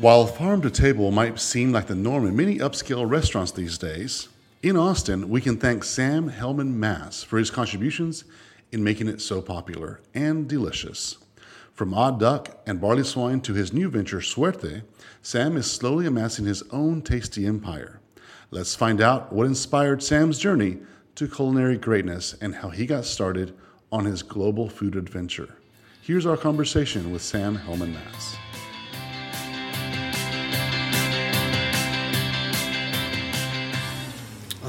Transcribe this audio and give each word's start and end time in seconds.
While 0.00 0.26
farm 0.26 0.62
to 0.62 0.70
table 0.70 1.10
might 1.10 1.38
seem 1.38 1.72
like 1.72 1.86
the 1.86 1.94
norm 1.94 2.24
in 2.26 2.34
many 2.34 2.56
upscale 2.56 3.06
restaurants 3.06 3.52
these 3.52 3.76
days, 3.76 4.30
in 4.62 4.74
Austin, 4.74 5.28
we 5.28 5.42
can 5.42 5.58
thank 5.58 5.84
Sam 5.84 6.30
Hellman 6.30 6.72
Mass 6.72 7.22
for 7.22 7.36
his 7.36 7.50
contributions 7.50 8.24
in 8.72 8.82
making 8.82 9.08
it 9.08 9.20
so 9.20 9.42
popular 9.42 10.00
and 10.14 10.48
delicious. 10.48 11.18
From 11.74 11.92
odd 11.92 12.18
duck 12.18 12.62
and 12.66 12.80
barley 12.80 13.04
swine 13.04 13.42
to 13.42 13.52
his 13.52 13.74
new 13.74 13.90
venture, 13.90 14.22
Suerte, 14.22 14.84
Sam 15.20 15.58
is 15.58 15.70
slowly 15.70 16.06
amassing 16.06 16.46
his 16.46 16.62
own 16.70 17.02
tasty 17.02 17.44
empire. 17.44 18.00
Let's 18.50 18.74
find 18.74 19.02
out 19.02 19.34
what 19.34 19.46
inspired 19.46 20.02
Sam's 20.02 20.38
journey 20.38 20.78
to 21.16 21.28
culinary 21.28 21.76
greatness 21.76 22.34
and 22.40 22.54
how 22.54 22.70
he 22.70 22.86
got 22.86 23.04
started 23.04 23.54
on 23.92 24.06
his 24.06 24.22
global 24.22 24.70
food 24.70 24.96
adventure. 24.96 25.56
Here's 26.00 26.24
our 26.24 26.38
conversation 26.38 27.12
with 27.12 27.20
Sam 27.20 27.58
Hellman 27.58 27.92
Mass. 27.92 28.38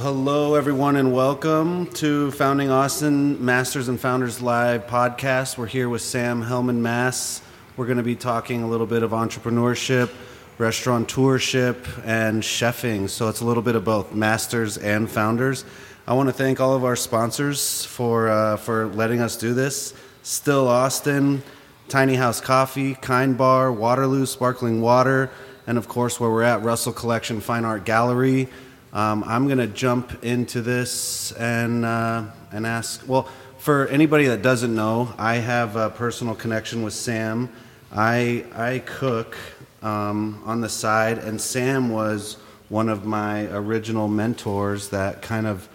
Hello, 0.02 0.56
everyone, 0.56 0.96
and 0.96 1.14
welcome 1.14 1.86
to 1.92 2.32
Founding 2.32 2.72
Austin 2.72 3.46
Masters 3.46 3.88
and 3.88 4.00
Founders 4.00 4.42
Live 4.42 4.88
podcast. 4.88 5.60
We're 5.60 5.68
here 5.68 5.90
with 5.90 6.02
Sam 6.02 6.44
Hellman 6.44 6.78
Mass. 6.78 7.40
We're 7.78 7.86
going 7.86 8.00
to 8.00 8.04
be 8.04 8.16
talking 8.16 8.64
a 8.64 8.68
little 8.68 8.88
bit 8.88 9.04
of 9.04 9.12
entrepreneurship, 9.12 10.10
restaurateurship, 10.58 12.04
and 12.04 12.42
chefing. 12.42 13.10
So 13.10 13.30
it's 13.30 13.42
a 13.42 13.46
little 13.46 13.62
bit 13.62 13.76
of 13.76 13.86
both 13.86 14.12
masters 14.12 14.80
and 14.80 15.08
founders. 15.08 15.66
I 16.08 16.16
want 16.16 16.30
to 16.30 16.34
thank 16.34 16.60
all 16.60 16.76
of 16.76 16.84
our 16.84 16.96
sponsors 16.96 17.86
for 17.86 18.28
uh, 18.28 18.58
for 18.58 18.88
letting 18.88 19.22
us 19.22 19.38
do 19.38 19.54
this. 19.54 19.94
Still 20.24 20.68
Austin, 20.68 21.44
Tiny 21.90 22.16
House 22.16 22.42
Coffee, 22.42 22.96
Kind 22.96 23.38
Bar, 23.38 23.72
Waterloo 23.72 24.26
Sparkling 24.26 24.82
Water, 24.82 25.30
and 25.68 25.78
of 25.78 25.88
course 25.88 26.20
where 26.20 26.32
we're 26.32 26.42
at 26.42 26.64
Russell 26.64 26.92
Collection 26.92 27.40
Fine 27.40 27.66
Art 27.66 27.86
Gallery. 27.86 28.50
Um, 28.94 29.24
I'm 29.26 29.48
going 29.48 29.60
to 29.60 29.68
jump 29.68 30.22
into 30.22 30.62
this 30.62 31.32
and 31.34 31.86
uh, 31.86 32.26
and 32.52 32.68
ask. 32.68 33.02
Well, 33.08 33.30
for 33.58 33.88
anybody 33.88 34.26
that 34.26 34.42
doesn't 34.42 34.76
know, 34.76 35.14
I 35.18 35.36
have 35.36 35.78
a 35.78 35.90
personal 35.90 36.36
connection 36.36 36.84
with 36.84 36.94
Sam. 36.94 37.50
I 37.94 38.44
I 38.54 38.80
cook 38.80 39.38
um, 39.82 40.42
on 40.46 40.60
the 40.60 40.68
side, 40.68 41.20
and 41.20 41.40
Sam 41.40 41.90
was 41.90 42.36
one 42.68 42.90
of 42.90 43.06
my 43.06 43.46
original 43.54 44.10
mentors 44.10 44.90
that 44.90 45.22
kind 45.22 45.48
of 45.48 45.70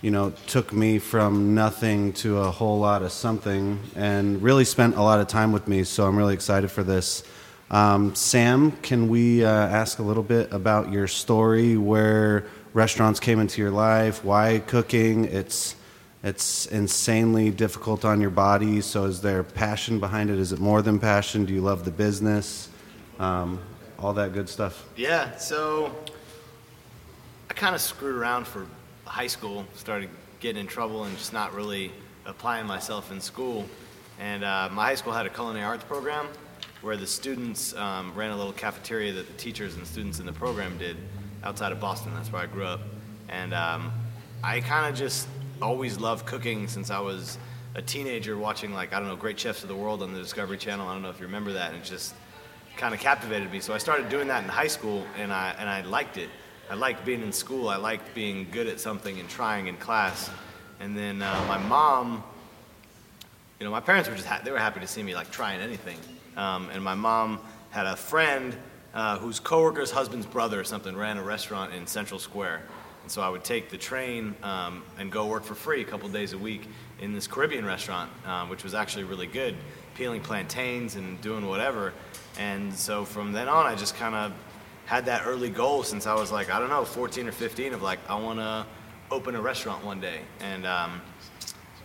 you 0.00 0.10
know 0.10 0.32
took 0.46 0.72
me 0.72 0.98
from 0.98 1.54
nothing 1.54 2.14
to 2.14 2.38
a 2.38 2.50
whole 2.50 2.78
lot 2.78 3.02
of 3.02 3.12
something, 3.12 3.78
and 3.94 4.42
really 4.42 4.64
spent 4.64 4.96
a 4.96 5.02
lot 5.02 5.20
of 5.20 5.28
time 5.28 5.52
with 5.52 5.68
me. 5.68 5.84
So 5.84 6.06
I'm 6.06 6.16
really 6.16 6.34
excited 6.34 6.70
for 6.70 6.82
this. 6.82 7.24
Um, 7.70 8.14
Sam, 8.14 8.72
can 8.72 9.08
we 9.08 9.44
uh, 9.44 9.48
ask 9.50 9.98
a 9.98 10.02
little 10.02 10.22
bit 10.22 10.50
about 10.52 10.90
your 10.90 11.06
story, 11.06 11.76
where 11.76 12.46
restaurants 12.72 13.20
came 13.20 13.40
into 13.40 13.60
your 13.60 13.70
life, 13.70 14.24
why 14.24 14.60
cooking? 14.60 15.26
It's 15.26 15.76
it's 16.22 16.66
insanely 16.66 17.50
difficult 17.50 18.04
on 18.04 18.20
your 18.20 18.30
body. 18.30 18.80
So, 18.80 19.04
is 19.04 19.20
there 19.20 19.42
passion 19.42 20.00
behind 20.00 20.30
it? 20.30 20.38
Is 20.38 20.52
it 20.52 20.58
more 20.58 20.80
than 20.80 20.98
passion? 20.98 21.44
Do 21.44 21.52
you 21.52 21.60
love 21.60 21.84
the 21.84 21.90
business? 21.90 22.70
Um, 23.18 23.60
all 23.98 24.14
that 24.14 24.32
good 24.32 24.48
stuff. 24.48 24.88
Yeah. 24.96 25.36
So, 25.36 25.94
I 27.50 27.54
kind 27.54 27.74
of 27.74 27.82
screwed 27.82 28.16
around 28.16 28.46
for 28.46 28.66
high 29.04 29.26
school. 29.26 29.66
Started 29.74 30.08
getting 30.40 30.60
in 30.60 30.66
trouble 30.66 31.04
and 31.04 31.16
just 31.18 31.34
not 31.34 31.54
really 31.54 31.92
applying 32.24 32.66
myself 32.66 33.12
in 33.12 33.20
school. 33.20 33.66
And 34.18 34.42
uh, 34.42 34.70
my 34.72 34.86
high 34.86 34.94
school 34.94 35.12
had 35.12 35.26
a 35.26 35.30
culinary 35.30 35.64
arts 35.64 35.84
program 35.84 36.28
where 36.82 36.96
the 36.96 37.06
students 37.06 37.74
um, 37.74 38.12
ran 38.14 38.30
a 38.30 38.36
little 38.36 38.52
cafeteria 38.52 39.12
that 39.12 39.26
the 39.26 39.32
teachers 39.34 39.74
and 39.74 39.86
students 39.86 40.20
in 40.20 40.26
the 40.26 40.32
program 40.32 40.78
did 40.78 40.96
outside 41.42 41.72
of 41.72 41.80
Boston. 41.80 42.12
That's 42.14 42.32
where 42.32 42.42
I 42.42 42.46
grew 42.46 42.64
up. 42.64 42.80
And 43.28 43.52
um, 43.52 43.92
I 44.42 44.60
kind 44.60 44.90
of 44.90 44.98
just 44.98 45.26
always 45.60 45.98
loved 45.98 46.24
cooking 46.26 46.68
since 46.68 46.90
I 46.90 47.00
was 47.00 47.36
a 47.74 47.82
teenager 47.82 48.36
watching, 48.38 48.72
like, 48.72 48.92
I 48.92 49.00
don't 49.00 49.08
know, 49.08 49.16
Great 49.16 49.38
Chefs 49.38 49.62
of 49.62 49.68
the 49.68 49.74
World 49.74 50.02
on 50.02 50.12
the 50.12 50.20
Discovery 50.20 50.56
Channel. 50.56 50.86
I 50.86 50.92
don't 50.92 51.02
know 51.02 51.10
if 51.10 51.20
you 51.20 51.26
remember 51.26 51.52
that. 51.54 51.72
And 51.72 51.82
it 51.82 51.84
just 51.84 52.14
kind 52.76 52.94
of 52.94 53.00
captivated 53.00 53.50
me. 53.50 53.60
So 53.60 53.74
I 53.74 53.78
started 53.78 54.08
doing 54.08 54.28
that 54.28 54.44
in 54.44 54.48
high 54.48 54.68
school, 54.68 55.04
and 55.16 55.32
I, 55.32 55.54
and 55.58 55.68
I 55.68 55.82
liked 55.82 56.16
it. 56.16 56.30
I 56.70 56.74
liked 56.74 57.04
being 57.04 57.22
in 57.22 57.32
school. 57.32 57.68
I 57.68 57.76
liked 57.76 58.14
being 58.14 58.46
good 58.52 58.68
at 58.68 58.78
something 58.78 59.18
and 59.18 59.28
trying 59.28 59.66
in 59.66 59.76
class. 59.78 60.30
And 60.80 60.96
then 60.96 61.22
uh, 61.22 61.44
my 61.48 61.58
mom, 61.58 62.22
you 63.58 63.64
know, 63.64 63.72
my 63.72 63.80
parents 63.80 64.08
were 64.08 64.14
just, 64.14 64.26
ha- 64.26 64.40
they 64.44 64.50
were 64.50 64.58
happy 64.58 64.80
to 64.80 64.86
see 64.86 65.02
me, 65.02 65.14
like, 65.14 65.30
trying 65.30 65.60
anything. 65.60 65.98
Um, 66.36 66.70
and 66.70 66.82
my 66.82 66.94
mom 66.94 67.40
had 67.70 67.86
a 67.86 67.96
friend 67.96 68.56
uh, 68.94 69.18
whose 69.18 69.40
coworker's 69.40 69.90
husband's 69.90 70.26
brother 70.26 70.60
or 70.60 70.64
something 70.64 70.96
ran 70.96 71.18
a 71.18 71.22
restaurant 71.22 71.74
in 71.74 71.86
Central 71.86 72.20
Square. 72.20 72.62
And 73.02 73.10
so 73.10 73.20
I 73.22 73.28
would 73.28 73.44
take 73.44 73.70
the 73.70 73.78
train 73.78 74.34
um, 74.42 74.82
and 74.98 75.10
go 75.10 75.26
work 75.26 75.42
for 75.42 75.54
free 75.54 75.80
a 75.80 75.84
couple 75.84 76.08
days 76.08 76.34
a 76.34 76.38
week 76.38 76.68
in 77.00 77.12
this 77.12 77.26
Caribbean 77.26 77.64
restaurant, 77.64 78.10
um, 78.26 78.48
which 78.48 78.62
was 78.62 78.74
actually 78.74 79.04
really 79.04 79.26
good, 79.26 79.56
peeling 79.94 80.20
plantains 80.20 80.94
and 80.94 81.20
doing 81.20 81.46
whatever. 81.46 81.92
And 82.38 82.72
so 82.72 83.04
from 83.04 83.32
then 83.32 83.48
on, 83.48 83.66
I 83.66 83.74
just 83.74 83.96
kind 83.96 84.14
of 84.14 84.32
had 84.86 85.06
that 85.06 85.22
early 85.26 85.50
goal 85.50 85.82
since 85.82 86.06
I 86.06 86.14
was 86.14 86.30
like, 86.30 86.50
I 86.50 86.58
don't 86.58 86.70
know, 86.70 86.84
14 86.84 87.26
or 87.26 87.32
15 87.32 87.74
of 87.74 87.82
like, 87.82 87.98
I 88.08 88.14
want 88.14 88.38
to 88.38 88.66
open 89.10 89.34
a 89.34 89.40
restaurant 89.40 89.84
one 89.84 90.00
day. 90.00 90.20
And 90.40 90.66
um, 90.66 91.00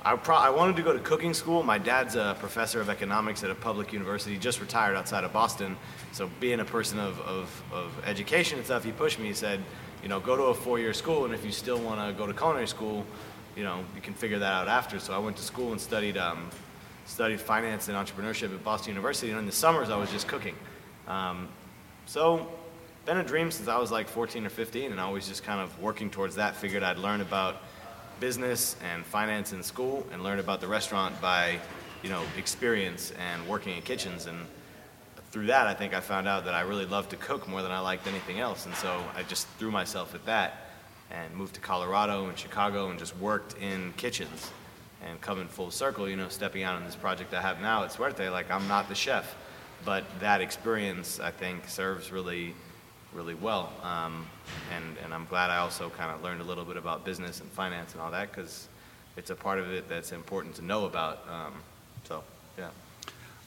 I, 0.05 0.17
pro- 0.17 0.35
I 0.35 0.49
wanted 0.49 0.75
to 0.75 0.81
go 0.81 0.91
to 0.91 0.99
cooking 0.99 1.33
school. 1.33 1.63
My 1.63 1.77
dad's 1.77 2.15
a 2.15 2.35
professor 2.39 2.81
of 2.81 2.89
economics 2.89 3.41
at 3.43 3.49
a 3.49 3.55
public 3.55 3.93
university, 3.93 4.37
just 4.37 4.59
retired 4.59 4.97
outside 4.97 5.23
of 5.23 5.31
Boston. 5.31 5.77
So 6.11 6.29
being 6.41 6.59
a 6.59 6.65
person 6.65 6.99
of, 6.99 7.19
of, 7.21 7.63
of 7.71 7.91
education 8.05 8.57
and 8.57 8.65
stuff, 8.65 8.83
he 8.83 8.91
pushed 8.91 9.17
me. 9.17 9.27
He 9.27 9.33
said, 9.33 9.61
you 10.01 10.09
know, 10.09 10.19
go 10.19 10.35
to 10.35 10.43
a 10.43 10.53
four-year 10.53 10.93
school, 10.93 11.23
and 11.23 11.33
if 11.33 11.45
you 11.45 11.51
still 11.51 11.79
want 11.79 12.05
to 12.05 12.17
go 12.17 12.27
to 12.27 12.33
culinary 12.33 12.67
school, 12.67 13.05
you 13.55 13.63
know, 13.63 13.85
you 13.95 14.01
can 14.01 14.13
figure 14.13 14.39
that 14.39 14.51
out 14.51 14.67
after. 14.67 14.99
So 14.99 15.13
I 15.13 15.19
went 15.19 15.37
to 15.37 15.43
school 15.43 15.71
and 15.71 15.79
studied 15.79 16.17
um, 16.17 16.49
studied 17.05 17.39
finance 17.39 17.87
and 17.87 17.97
entrepreneurship 17.97 18.53
at 18.53 18.63
Boston 18.63 18.89
University. 18.89 19.29
And 19.29 19.39
in 19.39 19.45
the 19.45 19.51
summers, 19.51 19.89
I 19.89 19.97
was 19.97 20.09
just 20.11 20.27
cooking. 20.27 20.55
Um, 21.07 21.47
so 22.05 22.51
been 23.05 23.17
a 23.17 23.23
dream 23.23 23.51
since 23.51 23.67
I 23.67 23.77
was 23.77 23.91
like 23.91 24.07
14 24.07 24.45
or 24.45 24.49
15, 24.49 24.91
and 24.91 24.99
always 24.99 25.27
just 25.27 25.43
kind 25.43 25.61
of 25.61 25.79
working 25.81 26.09
towards 26.09 26.35
that. 26.35 26.55
Figured 26.55 26.83
I'd 26.83 26.97
learn 26.97 27.21
about 27.21 27.61
business 28.23 28.77
and 28.93 29.05
finance 29.05 29.51
in 29.51 29.61
school, 29.61 30.07
and 30.13 30.23
learn 30.23 30.39
about 30.39 30.61
the 30.61 30.67
restaurant 30.67 31.13
by, 31.19 31.59
you 32.01 32.09
know, 32.09 32.23
experience 32.37 33.11
and 33.19 33.45
working 33.49 33.75
in 33.75 33.81
kitchens. 33.81 34.27
And 34.27 34.37
through 35.31 35.47
that, 35.47 35.67
I 35.67 35.73
think 35.73 35.93
I 35.93 35.99
found 35.99 36.25
out 36.25 36.45
that 36.45 36.53
I 36.53 36.61
really 36.61 36.85
loved 36.85 37.09
to 37.09 37.17
cook 37.17 37.49
more 37.49 37.61
than 37.61 37.73
I 37.73 37.79
liked 37.79 38.07
anything 38.07 38.39
else. 38.39 38.65
And 38.65 38.73
so 38.75 39.03
I 39.13 39.23
just 39.23 39.45
threw 39.59 39.71
myself 39.71 40.15
at 40.15 40.25
that 40.25 40.69
and 41.11 41.35
moved 41.35 41.55
to 41.55 41.59
Colorado 41.59 42.29
and 42.29 42.37
Chicago 42.37 42.91
and 42.91 42.97
just 42.97 43.13
worked 43.17 43.61
in 43.61 43.93
kitchens. 43.97 44.51
And 45.05 45.19
coming 45.19 45.49
full 45.49 45.69
circle, 45.69 46.07
you 46.07 46.15
know, 46.15 46.29
stepping 46.29 46.63
out 46.63 46.77
on 46.77 46.85
this 46.85 46.95
project 46.95 47.33
I 47.33 47.41
have 47.41 47.59
now 47.59 47.83
at 47.83 47.91
Suerte, 47.91 48.29
like 48.29 48.49
I'm 48.49 48.69
not 48.69 48.87
the 48.87 48.95
chef, 48.95 49.35
but 49.83 50.05
that 50.21 50.39
experience 50.39 51.19
I 51.19 51.31
think 51.31 51.67
serves 51.67 52.09
really, 52.09 52.55
really 53.15 53.35
well. 53.35 53.71
Um, 53.83 54.27
and, 54.75 54.97
and 55.03 55.13
I'm 55.13 55.25
glad 55.25 55.49
I 55.49 55.57
also 55.57 55.89
kind 55.89 56.11
of 56.11 56.23
learned 56.23 56.41
a 56.41 56.43
little 56.43 56.65
bit 56.65 56.77
about 56.77 57.05
business 57.05 57.39
and 57.39 57.49
finance 57.51 57.93
and 57.93 58.01
all 58.01 58.11
that 58.11 58.31
because 58.31 58.67
it's 59.17 59.29
a 59.29 59.35
part 59.35 59.59
of 59.59 59.71
it 59.71 59.87
that's 59.87 60.11
important 60.11 60.55
to 60.55 60.65
know 60.65 60.85
about. 60.85 61.25
Um, 61.29 61.53
so, 62.03 62.23
yeah. 62.57 62.69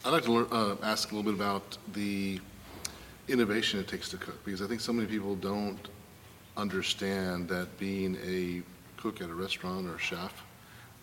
I'd 0.05 0.11
like 0.11 0.25
to 0.25 0.33
learn, 0.33 0.47
uh, 0.51 0.77
ask 0.83 1.11
a 1.11 1.15
little 1.15 1.31
bit 1.31 1.39
about 1.39 1.79
the 1.93 2.41
innovation 3.29 3.81
it 3.81 3.89
takes 3.89 4.09
to 4.11 4.17
cook 4.17 4.43
because 4.45 4.63
I 4.63 4.67
think 4.67 4.81
so 4.81 4.93
many 4.93 5.09
people 5.09 5.35
don't 5.35 5.89
understand 6.57 7.49
that 7.49 7.77
being 7.79 8.17
a 8.25 8.63
cook 9.01 9.21
at 9.21 9.29
a 9.29 9.35
restaurant 9.35 9.89
or 9.89 9.97
a 9.97 9.99
chef, 9.99 10.33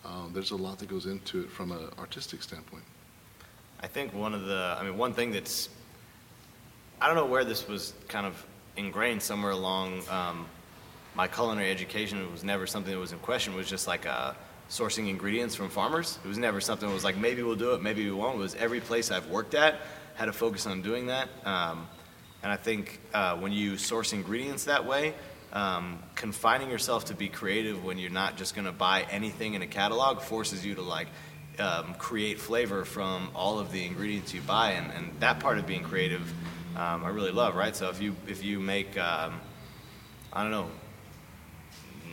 um, 0.04 0.30
there's 0.34 0.50
a 0.50 0.56
lot 0.56 0.78
that 0.78 0.88
goes 0.88 1.06
into 1.06 1.40
it 1.40 1.50
from 1.50 1.72
an 1.72 1.88
artistic 1.98 2.42
standpoint. 2.42 2.82
I 3.80 3.86
think 3.86 4.14
one 4.14 4.34
of 4.34 4.46
the, 4.46 4.76
I 4.78 4.82
mean, 4.82 4.96
one 4.96 5.12
thing 5.12 5.30
that's, 5.30 5.68
I 7.00 7.06
don't 7.06 7.16
know 7.16 7.26
where 7.26 7.44
this 7.44 7.68
was 7.68 7.92
kind 8.08 8.26
of 8.26 8.44
ingrained 8.76 9.22
somewhere 9.22 9.52
along 9.52 10.02
um, 10.10 10.46
my 11.14 11.28
culinary 11.28 11.70
education. 11.70 12.20
It 12.20 12.30
was 12.30 12.44
never 12.44 12.66
something 12.66 12.92
that 12.92 12.98
was 12.98 13.12
in 13.12 13.18
question. 13.20 13.54
It 13.54 13.56
was 13.56 13.68
just 13.68 13.86
like 13.86 14.06
uh, 14.06 14.32
sourcing 14.68 15.08
ingredients 15.08 15.54
from 15.54 15.68
farmers. 15.68 16.18
It 16.24 16.28
was 16.28 16.38
never 16.38 16.60
something 16.60 16.88
that 16.88 16.94
was 16.94 17.04
like, 17.04 17.16
maybe 17.16 17.42
we'll 17.42 17.56
do 17.56 17.74
it, 17.74 17.82
maybe 17.82 18.04
we 18.04 18.12
won't. 18.12 18.36
It 18.36 18.40
was 18.40 18.54
every 18.56 18.80
place 18.80 19.10
I've 19.10 19.28
worked 19.28 19.54
at 19.54 19.76
had 20.14 20.28
a 20.28 20.32
focus 20.32 20.66
on 20.66 20.82
doing 20.82 21.06
that. 21.06 21.28
Um, 21.44 21.88
and 22.42 22.52
I 22.52 22.56
think 22.56 23.00
uh, 23.12 23.36
when 23.36 23.52
you 23.52 23.76
source 23.76 24.12
ingredients 24.12 24.64
that 24.64 24.86
way, 24.86 25.14
um, 25.52 26.00
confining 26.14 26.70
yourself 26.70 27.06
to 27.06 27.14
be 27.14 27.28
creative 27.28 27.84
when 27.84 27.98
you're 27.98 28.10
not 28.10 28.36
just 28.36 28.54
going 28.54 28.66
to 28.66 28.72
buy 28.72 29.06
anything 29.10 29.54
in 29.54 29.62
a 29.62 29.66
catalog 29.66 30.20
forces 30.20 30.64
you 30.66 30.74
to 30.74 30.82
like 30.82 31.08
um, 31.58 31.94
create 31.94 32.40
flavor 32.40 32.84
from 32.84 33.30
all 33.34 33.58
of 33.58 33.70
the 33.70 33.86
ingredients 33.86 34.34
you 34.34 34.40
buy, 34.40 34.72
and, 34.72 34.92
and 34.92 35.20
that 35.20 35.40
part 35.40 35.58
of 35.58 35.66
being 35.66 35.82
creative, 35.82 36.32
um, 36.76 37.04
I 37.04 37.08
really 37.08 37.30
love. 37.30 37.54
Right, 37.54 37.74
so 37.74 37.88
if 37.88 38.00
you 38.00 38.14
if 38.26 38.44
you 38.44 38.60
make, 38.60 38.96
um, 38.98 39.40
I 40.32 40.42
don't 40.42 40.50
know, 40.50 40.70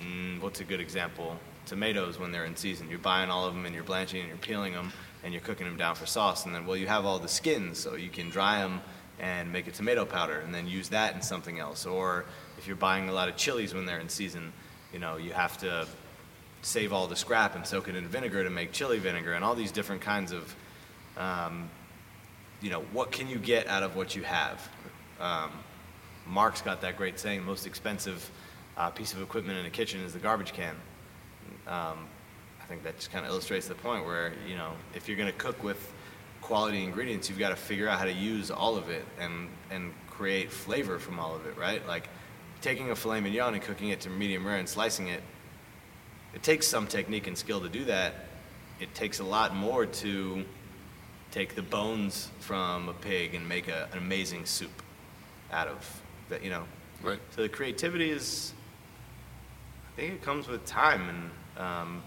mm, 0.04 0.42
what's 0.42 0.60
a 0.60 0.63
good 0.63 0.80
example? 0.80 1.38
Tomatoes 1.66 2.19
when 2.19 2.31
they're 2.31 2.46
in 2.46 2.56
season, 2.56 2.90
you're 2.90 3.00
buying 3.00 3.30
all 3.30 3.46
of 3.46 3.54
them 3.54 3.66
and 3.66 3.74
you're 3.74 3.84
blanching 3.84 4.19
and 4.22 4.30
you're 4.30 4.38
peeling 4.38 4.74
them 4.74 4.92
and 5.24 5.34
you're 5.34 5.42
cooking 5.42 5.68
them 5.68 5.78
down 5.78 5.96
for 5.96 6.06
sauce, 6.06 6.46
and 6.46 6.54
then 6.54 6.66
well 6.66 6.78
you 6.78 6.88
have 6.88 7.06
all 7.06 7.19
the 7.19 7.28
skins, 7.28 7.78
so 7.78 7.96
you 7.96 8.10
can 8.10 8.30
dry 8.30 8.60
them 8.60 8.81
and 9.19 9.52
make 9.54 9.68
a 9.68 9.72
tomato 9.72 10.04
powder 10.04 10.40
and 10.40 10.54
then 10.54 10.68
use 10.68 10.90
that 10.90 11.13
in 11.13 11.22
something 11.22 11.60
else. 11.60 11.86
Or 11.86 12.25
if 12.58 12.66
you're 12.66 12.75
buying 12.75 13.08
a 13.08 13.13
lot 13.13 13.30
of 13.30 13.36
chilies 13.36 13.74
when 13.74 13.86
they're 13.86 14.00
in 14.00 14.10
season, 14.10 14.52
you 14.92 15.00
know, 15.00 15.18
you 15.18 15.31
have 15.31 15.58
to 15.60 15.88
save 16.63 16.92
all 16.92 17.08
the 17.08 17.16
scrap 17.16 17.56
and 17.56 17.66
soak 17.66 17.88
it 17.88 17.96
in 17.96 18.08
vinegar 18.08 18.44
to 18.44 18.50
make 18.50 18.72
chili 18.72 19.00
vinegar 19.00 19.34
and 19.34 19.44
all 19.44 19.56
these 19.56 19.72
different 19.72 20.02
kinds 20.02 20.31
of, 20.31 20.56
um, 21.18 21.69
you 22.62 22.69
know, 22.69 22.81
what 22.94 23.12
can 23.12 23.28
you 23.28 23.38
get 23.38 23.68
out 23.68 23.84
of 23.84 23.96
what 23.96 24.16
you 24.16 24.24
have? 24.24 24.69
Um, 25.19 25.52
Mark's 26.28 26.62
got 26.62 26.81
that 26.81 26.98
great 26.98 27.19
saying: 27.19 27.44
most 27.44 27.66
expensive 27.66 28.30
uh, 28.78 28.90
piece 28.90 29.13
of 29.13 29.22
equipment 29.22 29.60
in 29.60 29.66
a 29.66 29.69
kitchen 29.69 30.02
is 30.02 30.13
the 30.13 30.19
garbage 30.19 30.54
can. 30.54 30.75
Um, 31.68 32.08
I 32.62 32.66
think 32.68 32.84
that 32.84 32.96
just 32.98 33.12
kind 33.12 33.25
of 33.25 33.31
illustrates 33.31 33.68
the 33.68 33.75
point 33.75 34.06
where 34.06 34.34
you 34.48 34.56
know 34.56 34.74
if 34.96 35.08
you're 35.08 35.18
going 35.18 35.31
to 35.31 35.38
cook 35.38 35.63
with 35.63 35.94
quality 36.42 36.84
ingredients, 36.84 37.30
you've 37.30 37.40
got 37.40 37.50
to 37.50 37.56
figure 37.56 37.88
out 37.88 38.00
how 38.00 38.06
to 38.06 38.13
use 38.13 38.52
all 38.52 38.78
of 38.78 38.90
it 38.90 39.06
and 39.19 39.50
and 39.69 39.94
create 40.10 40.52
flavor 40.52 41.00
from 41.00 41.19
all 41.19 41.36
of 41.36 41.46
it, 41.48 41.58
right? 41.58 41.86
Like 41.88 42.08
taking 42.62 42.92
a 42.92 42.96
filet 42.96 43.22
mignon 43.22 43.56
and 43.56 43.63
cooking 43.63 43.90
it 43.90 44.02
to 44.02 44.10
medium 44.10 44.46
rare 44.46 44.58
and 44.58 44.69
slicing 44.69 45.08
it. 45.08 45.24
It 46.34 46.44
takes 46.44 46.68
some 46.68 46.88
technique 46.88 47.28
and 47.28 47.38
skill 47.38 47.60
to 47.62 47.69
do 47.69 47.86
that. 47.86 48.13
It 48.80 48.94
takes 48.94 49.19
a 49.19 49.24
lot 49.24 49.56
more 49.56 49.86
to 49.86 50.46
take 51.31 51.56
the 51.56 51.62
bones 51.62 52.30
from 52.39 52.89
a 52.89 52.94
pig 52.94 53.33
and 53.33 53.48
make 53.48 53.68
a, 53.68 53.88
an 53.92 53.98
amazing 53.98 54.45
soup 54.45 54.83
out 55.51 55.68
of 55.68 56.01
that, 56.30 56.44
you 56.44 56.50
know. 56.50 56.66
Right. 57.01 57.19
So 57.36 57.42
the 57.42 57.50
creativity 57.50 58.12
is, 58.12 58.54
I 59.94 60.01
think 60.01 60.13
it 60.13 60.22
comes 60.22 60.48
with 60.48 60.66
time 60.66 61.10
and 61.10 61.66
um, 61.66 62.04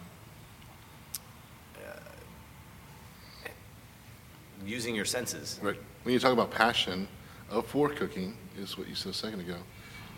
uh, 1.85 3.49
using 4.65 4.94
your 4.94 5.05
senses. 5.06 5.59
Right. 5.62 5.77
When 6.05 6.12
you 6.12 6.20
talk 6.20 6.32
about 6.32 6.50
passion 6.50 7.09
of 7.50 7.67
for 7.67 7.88
cooking, 7.88 8.37
is 8.59 8.79
what 8.79 8.88
you 8.88 8.94
said 8.94 9.11
a 9.11 9.15
second 9.15 9.41
ago. 9.41 9.56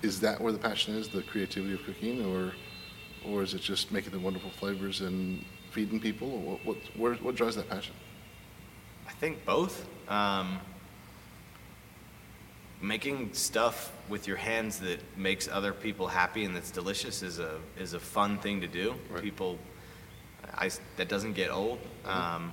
Is 0.02 0.20
that 0.20 0.40
where 0.40 0.52
the 0.52 0.58
passion 0.58 0.94
is, 0.94 1.08
the 1.08 1.22
creativity 1.22 1.74
of 1.74 1.82
cooking, 1.84 2.24
or 2.26 2.52
or 3.26 3.42
is 3.42 3.54
it 3.54 3.62
just 3.62 3.90
making 3.90 4.12
the 4.12 4.18
wonderful 4.18 4.50
flavors 4.50 5.00
and 5.00 5.42
feeding 5.70 5.98
people? 5.98 6.30
Or 6.30 6.40
what 6.40 6.66
what, 6.66 6.76
where, 6.96 7.14
what 7.14 7.34
drives 7.34 7.56
that 7.56 7.68
passion? 7.68 7.94
I 9.16 9.18
think 9.18 9.44
both. 9.46 9.86
Um, 10.08 10.60
making 12.82 13.32
stuff 13.32 13.92
with 14.10 14.28
your 14.28 14.36
hands 14.36 14.78
that 14.80 15.00
makes 15.16 15.48
other 15.48 15.72
people 15.72 16.06
happy 16.06 16.44
and 16.44 16.54
that's 16.54 16.70
delicious 16.70 17.22
is 17.22 17.38
a 17.38 17.58
is 17.78 17.94
a 17.94 18.00
fun 18.00 18.38
thing 18.38 18.60
to 18.60 18.66
do. 18.66 18.94
Right. 19.10 19.22
People, 19.22 19.58
I 20.54 20.70
that 20.96 21.08
doesn't 21.08 21.32
get 21.32 21.50
old. 21.50 21.78
Um, 22.04 22.52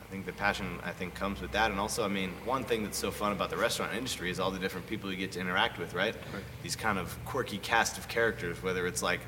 I 0.00 0.08
think 0.10 0.24
the 0.24 0.32
passion 0.32 0.78
I 0.82 0.92
think 0.92 1.14
comes 1.14 1.42
with 1.42 1.52
that, 1.52 1.70
and 1.70 1.78
also 1.78 2.04
I 2.04 2.08
mean 2.08 2.32
one 2.46 2.64
thing 2.64 2.82
that's 2.82 2.98
so 2.98 3.10
fun 3.10 3.32
about 3.32 3.50
the 3.50 3.58
restaurant 3.58 3.92
industry 3.94 4.30
is 4.30 4.40
all 4.40 4.50
the 4.50 4.58
different 4.58 4.86
people 4.86 5.10
you 5.10 5.18
get 5.18 5.32
to 5.32 5.40
interact 5.40 5.78
with, 5.78 5.92
right? 5.92 6.14
Right. 6.14 6.42
These 6.62 6.76
kind 6.76 6.98
of 6.98 7.16
quirky 7.26 7.58
cast 7.58 7.98
of 7.98 8.08
characters, 8.08 8.62
whether 8.62 8.86
it's 8.86 9.02
like 9.02 9.20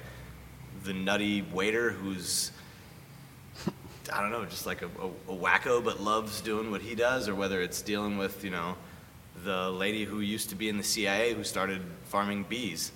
the 0.84 0.94
nutty 0.94 1.42
waiter 1.42 1.90
who's 1.90 2.52
I 4.12 4.20
don't 4.20 4.30
know, 4.30 4.44
just 4.44 4.66
like 4.66 4.82
a, 4.82 4.86
a, 4.86 5.32
a 5.32 5.36
wacko 5.36 5.82
but 5.84 6.00
loves 6.00 6.40
doing 6.40 6.70
what 6.70 6.80
he 6.80 6.94
does, 6.94 7.28
or 7.28 7.34
whether 7.34 7.60
it's 7.60 7.82
dealing 7.82 8.18
with, 8.18 8.44
you 8.44 8.50
know, 8.50 8.76
the 9.44 9.70
lady 9.70 10.04
who 10.04 10.20
used 10.20 10.48
to 10.50 10.54
be 10.54 10.68
in 10.68 10.76
the 10.76 10.82
CIA 10.82 11.34
who 11.34 11.44
started 11.44 11.80
farming 12.04 12.44
bees 12.48 12.92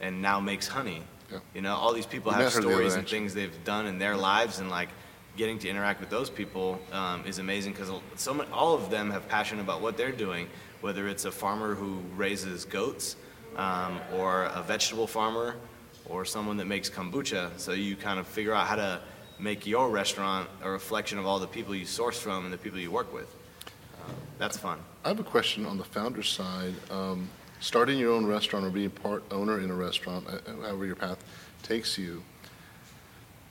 and 0.00 0.20
now 0.20 0.40
makes 0.40 0.68
honey. 0.68 1.02
Yeah. 1.30 1.38
You 1.54 1.62
know, 1.62 1.74
all 1.74 1.92
these 1.92 2.06
people 2.06 2.30
We 2.30 2.36
have 2.36 2.44
met 2.44 2.52
her 2.52 2.60
the 2.60 2.66
other 2.68 2.76
stories 2.76 2.94
and 2.94 3.08
things 3.08 3.34
they've 3.34 3.64
done 3.64 3.86
in 3.86 3.98
their 3.98 4.16
lives, 4.16 4.60
and 4.60 4.70
like 4.70 4.88
getting 5.36 5.58
to 5.58 5.68
interact 5.68 6.00
with 6.00 6.10
those 6.10 6.30
people 6.30 6.78
um, 6.92 7.24
is 7.26 7.38
amazing 7.38 7.72
because 7.72 7.90
so 8.16 8.32
many, 8.32 8.50
all 8.50 8.74
of 8.74 8.90
them 8.90 9.10
have 9.10 9.28
passion 9.28 9.60
about 9.60 9.80
what 9.80 9.96
they're 9.96 10.12
doing, 10.12 10.48
whether 10.80 11.08
it's 11.08 11.24
a 11.24 11.32
farmer 11.32 11.74
who 11.74 12.00
raises 12.16 12.64
goats, 12.64 13.16
um, 13.56 14.00
or 14.14 14.44
a 14.44 14.62
vegetable 14.62 15.06
farmer, 15.06 15.56
or 16.08 16.24
someone 16.24 16.56
that 16.56 16.66
makes 16.66 16.88
kombucha. 16.88 17.50
So 17.58 17.72
you 17.72 17.96
kind 17.96 18.20
of 18.20 18.26
figure 18.26 18.54
out 18.54 18.66
how 18.66 18.76
to 18.76 19.00
make 19.38 19.66
your 19.66 19.90
restaurant 19.90 20.48
a 20.62 20.70
reflection 20.70 21.18
of 21.18 21.26
all 21.26 21.38
the 21.38 21.46
people 21.46 21.74
you 21.74 21.86
source 21.86 22.20
from 22.20 22.44
and 22.44 22.52
the 22.52 22.58
people 22.58 22.78
you 22.78 22.90
work 22.90 23.12
with. 23.12 23.34
Um, 24.04 24.14
that's 24.38 24.56
fun. 24.56 24.78
I 25.04 25.08
have 25.08 25.20
a 25.20 25.24
question 25.24 25.66
on 25.66 25.78
the 25.78 25.84
founder 25.84 26.22
side. 26.22 26.74
Um, 26.90 27.28
starting 27.60 27.98
your 27.98 28.12
own 28.12 28.26
restaurant 28.26 28.64
or 28.64 28.70
being 28.70 28.90
part 28.90 29.24
owner 29.30 29.60
in 29.60 29.70
a 29.70 29.74
restaurant, 29.74 30.26
uh, 30.28 30.38
however 30.62 30.86
your 30.86 30.96
path 30.96 31.22
takes 31.62 31.98
you, 31.98 32.22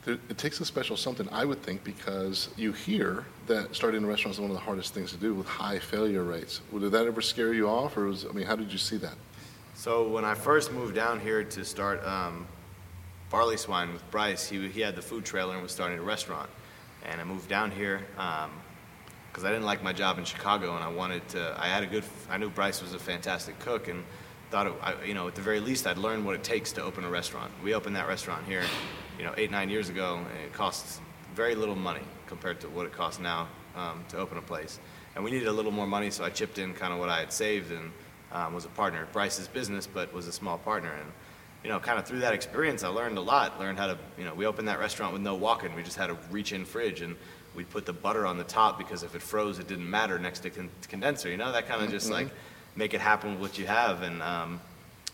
there, 0.06 0.18
it 0.30 0.38
takes 0.38 0.60
a 0.60 0.66
special 0.66 0.96
something, 0.96 1.28
I 1.32 1.46
would 1.46 1.62
think, 1.64 1.84
because 1.84 2.50
you 2.56 2.72
hear 2.72 3.26
that 3.48 3.76
starting 3.76 4.04
a 4.04 4.08
restaurant 4.08 4.36
is 4.36 4.40
one 4.40 4.52
of 4.52 4.56
the 4.56 4.62
hardest 4.62 4.94
things 4.94 5.12
to 5.12 5.18
do 5.18 5.34
with 5.34 5.48
high 5.48 5.80
failure 5.80 6.24
rates. 6.24 6.62
Well, 6.72 6.82
did 6.82 6.92
that 6.92 7.08
ever 7.08 7.22
scare 7.22 7.54
you 7.54 7.68
off, 7.68 7.98
or 7.98 8.06
was 8.06 8.26
I 8.26 8.32
mean, 8.32 8.46
how 8.46 8.56
did 8.56 8.72
you 8.72 8.78
see 8.78 8.98
that? 8.98 9.16
So 9.74 10.08
when 10.08 10.24
I 10.24 10.36
first 10.36 10.72
moved 10.72 10.96
down 10.96 11.20
here 11.20 11.44
to 11.44 11.66
start 11.66 12.06
um, 12.06 12.48
Barley 13.36 13.58
Swine 13.58 13.92
with 13.92 14.10
Bryce, 14.12 14.48
he, 14.48 14.70
he 14.70 14.80
had 14.80 14.96
the 14.96 15.02
food 15.02 15.26
trailer 15.26 15.56
and 15.56 15.62
was 15.62 15.74
starting 15.74 16.00
a 16.00 16.02
restaurant. 16.02 16.50
And 17.04 17.20
I 17.20 17.26
moved 17.26 17.50
down 17.50 17.70
here 17.70 18.00
because 18.16 19.44
I 19.44 19.50
didn't 19.50 19.66
like 19.66 19.84
my 19.84 19.92
job 19.92 20.18
in 20.18 20.24
Chicago 20.24 20.74
and 20.74 20.82
I 20.82 20.88
wanted 20.88 21.28
to, 21.32 21.54
I 21.60 21.68
had 21.68 21.84
a 21.84 21.86
good, 21.86 22.06
I 22.30 22.38
knew 22.38 22.50
Bryce 22.50 22.82
was 22.82 22.94
a 22.94 22.98
fantastic 22.98 23.60
cook 23.60 23.90
and 23.90 24.06
thought, 24.52 24.68
it, 24.68 24.74
I, 24.82 25.04
you 25.04 25.14
know, 25.14 25.28
at 25.28 25.36
the 25.36 25.42
very 25.42 25.60
least 25.60 25.86
I'd 25.86 25.98
learn 25.98 26.24
what 26.24 26.36
it 26.36 26.46
takes 26.46 26.72
to 26.72 26.82
open 26.82 27.04
a 27.04 27.10
restaurant. 27.10 27.52
We 27.62 27.74
opened 27.74 27.98
that 27.98 28.08
restaurant 28.08 28.46
here, 28.46 28.64
you 29.20 29.26
know, 29.26 29.34
eight, 29.36 29.52
nine 29.52 29.70
years 29.70 29.90
ago 29.90 30.16
and 30.16 30.28
it 30.46 30.54
costs 30.54 31.02
very 31.36 31.56
little 31.56 31.76
money 31.76 32.04
compared 32.28 32.62
to 32.62 32.70
what 32.70 32.86
it 32.86 32.94
costs 32.94 33.20
now 33.20 33.50
um, 33.76 34.06
to 34.08 34.18
open 34.18 34.38
a 34.38 34.44
place. 34.44 34.80
And 35.14 35.26
we 35.26 35.32
needed 35.32 35.50
a 35.50 35.54
little 35.54 35.74
more 35.74 35.88
money, 35.88 36.10
so 36.10 36.24
I 36.24 36.30
chipped 36.30 36.58
in 36.58 36.74
kind 36.74 36.94
of 36.94 37.00
what 37.00 37.10
I 37.10 37.20
had 37.20 37.34
saved 37.34 37.74
and 37.74 37.92
um, 38.32 38.54
was 38.54 38.64
a 38.64 38.70
partner 38.70 39.10
Bryce's 39.12 39.50
business, 39.50 39.86
but 39.86 40.14
was 40.14 40.26
a 40.30 40.32
small 40.32 40.58
partner. 40.58 40.94
And 40.94 41.12
you 41.66 41.72
know, 41.72 41.80
kind 41.80 41.98
of 41.98 42.06
through 42.06 42.20
that 42.20 42.36
experience, 42.36 42.84
I 42.84 42.90
learned 42.90 43.18
a 43.18 43.22
lot. 43.22 43.60
Learned 43.60 43.80
how 43.80 43.88
to, 43.88 43.98
you 44.20 44.24
know, 44.24 44.36
we 44.36 44.46
opened 44.46 44.68
that 44.68 44.78
restaurant 44.78 45.14
with 45.14 45.24
no 45.24 45.34
walk-in. 45.34 45.74
We 45.74 45.82
just 45.82 45.98
had 45.98 46.12
a 46.12 46.18
reach-in 46.30 46.64
fridge, 46.64 47.02
and 47.02 47.16
we 47.56 47.64
put 47.64 47.88
the 47.88 47.92
butter 47.92 48.28
on 48.28 48.38
the 48.38 48.44
top 48.44 48.78
because 48.78 49.02
if 49.02 49.16
it 49.16 49.22
froze, 49.24 49.58
it 49.58 49.68
didn't 49.68 49.90
matter 49.90 50.20
next 50.20 50.42
to 50.42 50.52
con- 50.52 50.70
condenser. 50.88 51.28
You 51.28 51.38
know, 51.38 51.52
that 51.52 51.68
kind 51.68 51.84
of 51.84 51.90
just 51.90 52.12
like 52.12 52.28
make 52.76 52.94
it 52.94 53.02
happen 53.02 53.32
with 53.32 53.40
what 53.42 53.58
you 53.58 53.66
have. 53.66 54.04
And 54.04 54.22
um, 54.22 54.62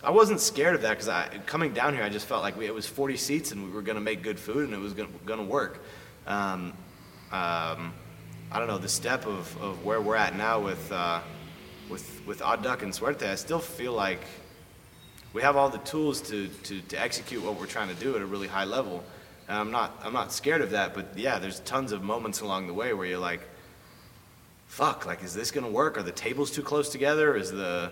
I 0.03 0.11
wasn't 0.11 0.41
scared 0.41 0.75
of 0.75 0.81
that 0.81 0.89
because 0.89 1.07
I 1.07 1.29
coming 1.45 1.71
down 1.71 1.93
here, 1.93 2.03
I 2.03 2.09
just 2.09 2.25
felt 2.25 2.43
like 2.43 2.57
we, 2.57 2.65
it 2.65 2.73
was 2.73 2.85
40 2.85 3.15
seats, 3.15 3.53
and 3.53 3.63
we 3.63 3.71
were 3.71 3.81
going 3.81 3.95
to 3.95 4.01
make 4.01 4.21
good 4.21 4.37
food, 4.37 4.65
and 4.65 4.73
it 4.73 4.79
was 4.79 4.93
going 4.93 5.09
to 5.25 5.43
work. 5.43 5.81
Um, 6.27 6.73
um, 7.31 7.93
I 8.51 8.59
don't 8.59 8.67
know 8.67 8.77
the 8.77 8.89
step 8.89 9.25
of, 9.25 9.57
of 9.61 9.85
where 9.85 10.01
we're 10.01 10.17
at 10.17 10.35
now 10.35 10.59
with. 10.59 10.91
Uh, 10.91 11.21
with 11.89 12.21
with 12.25 12.41
Odd 12.41 12.63
Duck 12.63 12.83
and 12.83 12.95
Suerte, 12.95 13.27
I 13.27 13.35
still 13.35 13.59
feel 13.59 13.91
like 13.91 14.21
we 15.33 15.41
have 15.41 15.55
all 15.55 15.69
the 15.69 15.77
tools 15.79 16.21
to, 16.21 16.47
to, 16.63 16.81
to 16.81 17.01
execute 17.01 17.43
what 17.43 17.59
we're 17.59 17.65
trying 17.65 17.87
to 17.87 17.95
do 17.95 18.15
at 18.15 18.21
a 18.21 18.25
really 18.25 18.47
high 18.47 18.65
level. 18.65 19.03
And 19.47 19.57
I'm 19.57 19.71
not 19.71 19.99
I'm 20.03 20.13
not 20.13 20.31
scared 20.31 20.61
of 20.61 20.71
that, 20.71 20.93
but 20.93 21.17
yeah, 21.17 21.39
there's 21.39 21.59
tons 21.61 21.91
of 21.91 22.03
moments 22.03 22.41
along 22.41 22.67
the 22.67 22.73
way 22.73 22.93
where 22.93 23.05
you're 23.05 23.19
like, 23.19 23.41
fuck, 24.67 25.05
like 25.05 25.23
is 25.23 25.33
this 25.33 25.51
gonna 25.51 25.69
work? 25.69 25.97
Are 25.97 26.03
the 26.03 26.11
tables 26.11 26.51
too 26.51 26.63
close 26.63 26.89
together? 26.89 27.35
Is 27.35 27.51
the 27.51 27.91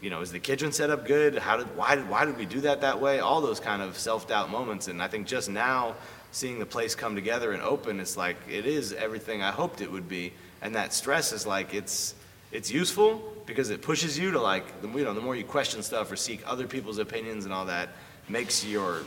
you 0.00 0.08
know, 0.08 0.22
is 0.22 0.32
the 0.32 0.40
kitchen 0.40 0.72
set 0.72 0.88
up 0.90 1.06
good? 1.06 1.36
How 1.36 1.56
did 1.58 1.76
why 1.76 1.94
did 1.94 2.08
why 2.08 2.24
did 2.24 2.38
we 2.38 2.46
do 2.46 2.60
that 2.62 2.80
that 2.80 3.00
way? 3.00 3.20
All 3.20 3.40
those 3.40 3.60
kind 3.60 3.82
of 3.82 3.98
self 3.98 4.26
doubt 4.26 4.50
moments, 4.50 4.88
and 4.88 5.02
I 5.02 5.08
think 5.08 5.26
just 5.26 5.48
now 5.50 5.94
seeing 6.32 6.58
the 6.58 6.66
place 6.66 6.94
come 6.94 7.14
together 7.14 7.52
and 7.52 7.62
open, 7.62 8.00
it's 8.00 8.16
like 8.16 8.36
it 8.48 8.66
is 8.66 8.92
everything 8.92 9.42
I 9.42 9.50
hoped 9.50 9.80
it 9.80 9.90
would 9.90 10.08
be, 10.08 10.32
and 10.62 10.74
that 10.74 10.94
stress 10.94 11.32
is 11.32 11.46
like 11.46 11.74
it's 11.74 12.14
it's 12.52 12.70
useful 12.70 13.22
because 13.46 13.70
it 13.70 13.82
pushes 13.82 14.18
you 14.18 14.30
to 14.32 14.40
like 14.40 14.82
the 14.82 14.88
you 14.88 15.04
know 15.04 15.14
the 15.14 15.20
more 15.20 15.36
you 15.36 15.44
question 15.44 15.82
stuff 15.82 16.10
or 16.10 16.16
seek 16.16 16.42
other 16.46 16.66
people's 16.66 16.98
opinions 16.98 17.44
and 17.44 17.54
all 17.54 17.66
that 17.66 17.90
makes 18.28 18.64
your 18.64 19.02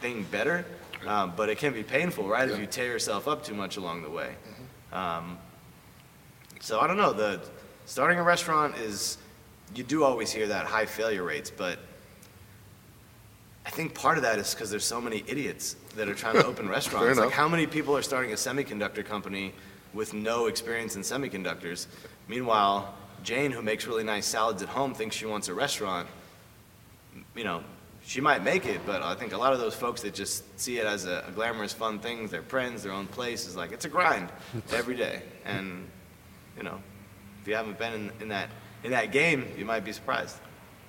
thing 0.00 0.26
better. 0.30 0.64
Um, 1.06 1.34
but 1.36 1.48
it 1.48 1.58
can 1.58 1.72
be 1.72 1.82
painful, 1.82 2.26
right? 2.26 2.48
If 2.48 2.58
you 2.58 2.66
tear 2.66 2.86
yourself 2.86 3.28
up 3.28 3.44
too 3.44 3.54
much 3.54 3.76
along 3.76 4.02
the 4.02 4.10
way. 4.10 4.34
Um, 4.92 5.38
so 6.60 6.80
I 6.80 6.86
don't 6.86 6.96
know. 6.96 7.12
The 7.12 7.40
starting 7.84 8.18
a 8.18 8.22
restaurant 8.22 8.76
is 8.76 9.18
you 9.74 9.84
do 9.84 10.04
always 10.04 10.32
hear 10.32 10.48
that 10.48 10.66
high 10.66 10.86
failure 10.86 11.22
rates, 11.22 11.50
but 11.50 11.78
I 13.64 13.70
think 13.70 13.94
part 13.94 14.16
of 14.16 14.22
that 14.22 14.38
is 14.38 14.54
because 14.54 14.70
there's 14.70 14.84
so 14.84 15.00
many 15.00 15.22
idiots 15.26 15.76
that 15.96 16.08
are 16.08 16.14
trying 16.14 16.34
to 16.34 16.46
open 16.52 16.68
restaurants. 16.68 17.18
Like 17.18 17.26
enough. 17.26 17.32
how 17.32 17.48
many 17.48 17.66
people 17.66 17.96
are 17.96 18.02
starting 18.02 18.32
a 18.32 18.36
semiconductor 18.36 19.04
company 19.04 19.52
with 19.96 20.14
no 20.14 20.46
experience 20.46 20.94
in 20.94 21.02
semiconductors? 21.02 21.86
Meanwhile, 22.28 22.94
Jane, 23.24 23.50
who 23.50 23.62
makes 23.62 23.86
really 23.86 24.04
nice 24.04 24.26
salads 24.26 24.62
at 24.62 24.68
home, 24.68 24.94
thinks 24.94 25.16
she 25.16 25.26
wants 25.26 25.48
a 25.48 25.54
restaurant. 25.54 26.06
You 27.34 27.44
know, 27.44 27.64
she 28.04 28.20
might 28.20 28.44
make 28.44 28.66
it, 28.66 28.80
but 28.86 29.02
I 29.02 29.14
think 29.14 29.32
a 29.32 29.38
lot 29.38 29.52
of 29.52 29.58
those 29.58 29.74
folks 29.74 30.02
that 30.02 30.14
just 30.14 30.44
see 30.60 30.78
it 30.78 30.86
as 30.86 31.06
a, 31.06 31.24
a 31.26 31.32
glamorous, 31.32 31.72
fun 31.72 31.98
thing, 31.98 32.28
their 32.28 32.42
friends, 32.42 32.84
their 32.84 32.92
own 32.92 33.06
place, 33.06 33.48
is 33.48 33.56
like 33.56 33.72
it's 33.72 33.84
a 33.84 33.88
grind 33.88 34.28
every 34.72 34.94
day. 34.94 35.22
And 35.44 35.88
you 36.56 36.62
know, 36.62 36.80
if 37.42 37.48
you 37.48 37.54
haven't 37.54 37.78
been 37.78 37.92
in, 37.94 38.12
in 38.20 38.28
that 38.28 38.50
in 38.84 38.90
that 38.92 39.10
game, 39.10 39.46
you 39.58 39.64
might 39.64 39.84
be 39.84 39.92
surprised. 39.92 40.36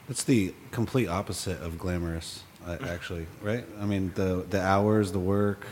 It's 0.10 0.24
the 0.24 0.54
complete 0.72 1.08
opposite 1.08 1.60
of 1.62 1.78
glamorous, 1.80 2.44
uh, 2.66 2.78
actually, 2.88 3.26
right? 3.42 3.66
I 3.80 3.86
mean, 3.86 4.12
the 4.16 4.46
the 4.50 4.62
hours, 4.62 5.12
the 5.12 5.20
work, 5.20 5.66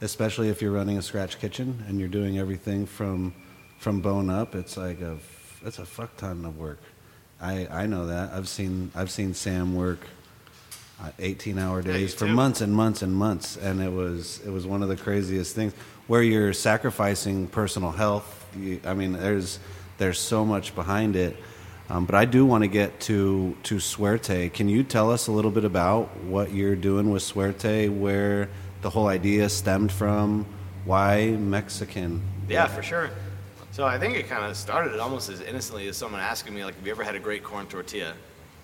especially 0.00 0.48
if 0.48 0.60
you're 0.60 0.72
running 0.72 0.98
a 0.98 1.02
scratch 1.02 1.38
kitchen 1.38 1.84
and 1.88 1.98
you're 1.98 2.08
doing 2.08 2.38
everything 2.38 2.86
from 2.86 3.34
from 3.78 4.00
bone 4.00 4.30
up. 4.30 4.54
It's 4.54 4.76
like 4.76 5.00
a 5.00 5.18
it's 5.64 5.78
a 5.78 5.86
fuck 5.86 6.16
ton 6.16 6.44
of 6.44 6.58
work. 6.58 6.78
I 7.40 7.66
I 7.70 7.86
know 7.86 8.06
that. 8.06 8.32
I've 8.32 8.48
seen 8.48 8.90
I've 8.94 9.10
seen 9.10 9.34
Sam 9.34 9.74
work 9.74 10.00
uh, 11.02 11.10
18 11.18 11.58
hour 11.58 11.82
days 11.82 12.12
you 12.12 12.18
for 12.18 12.26
too. 12.26 12.32
months 12.32 12.60
and 12.60 12.72
months 12.72 13.02
and 13.02 13.14
months 13.14 13.56
and 13.56 13.82
it 13.82 13.92
was 13.92 14.40
it 14.46 14.50
was 14.50 14.66
one 14.66 14.82
of 14.82 14.88
the 14.88 14.96
craziest 14.96 15.54
things 15.54 15.72
where 16.06 16.22
you're 16.22 16.52
sacrificing 16.52 17.46
personal 17.48 17.90
health 17.90 18.46
you, 18.58 18.80
i 18.86 18.94
mean 18.94 19.12
there's 19.12 19.58
there's 19.98 20.18
so 20.18 20.44
much 20.44 20.74
behind 20.74 21.14
it 21.14 21.36
um, 21.90 22.06
but 22.06 22.14
i 22.14 22.24
do 22.24 22.46
want 22.46 22.64
to 22.64 22.68
get 22.68 22.98
to 22.98 23.54
to 23.62 23.78
suerte 23.78 24.50
can 24.52 24.68
you 24.68 24.82
tell 24.82 25.10
us 25.10 25.26
a 25.26 25.32
little 25.32 25.50
bit 25.50 25.64
about 25.64 26.16
what 26.22 26.52
you're 26.52 26.76
doing 26.76 27.10
with 27.10 27.22
suerte 27.22 27.88
where 27.90 28.48
the 28.82 28.90
whole 28.90 29.08
idea 29.08 29.48
stemmed 29.48 29.92
from 29.92 30.46
why 30.84 31.30
mexican 31.30 32.22
Yeah, 32.48 32.66
for 32.66 32.82
sure. 32.82 33.10
So 33.76 33.84
I 33.84 33.98
think 33.98 34.16
it 34.16 34.26
kind 34.26 34.42
of 34.42 34.56
started 34.56 34.98
almost 34.98 35.28
as 35.28 35.42
innocently 35.42 35.86
as 35.88 35.98
someone 35.98 36.22
asking 36.22 36.54
me, 36.54 36.64
like, 36.64 36.76
have 36.76 36.86
you 36.86 36.92
ever 36.92 37.04
had 37.04 37.14
a 37.14 37.18
great 37.18 37.44
corn 37.44 37.66
tortilla? 37.66 38.14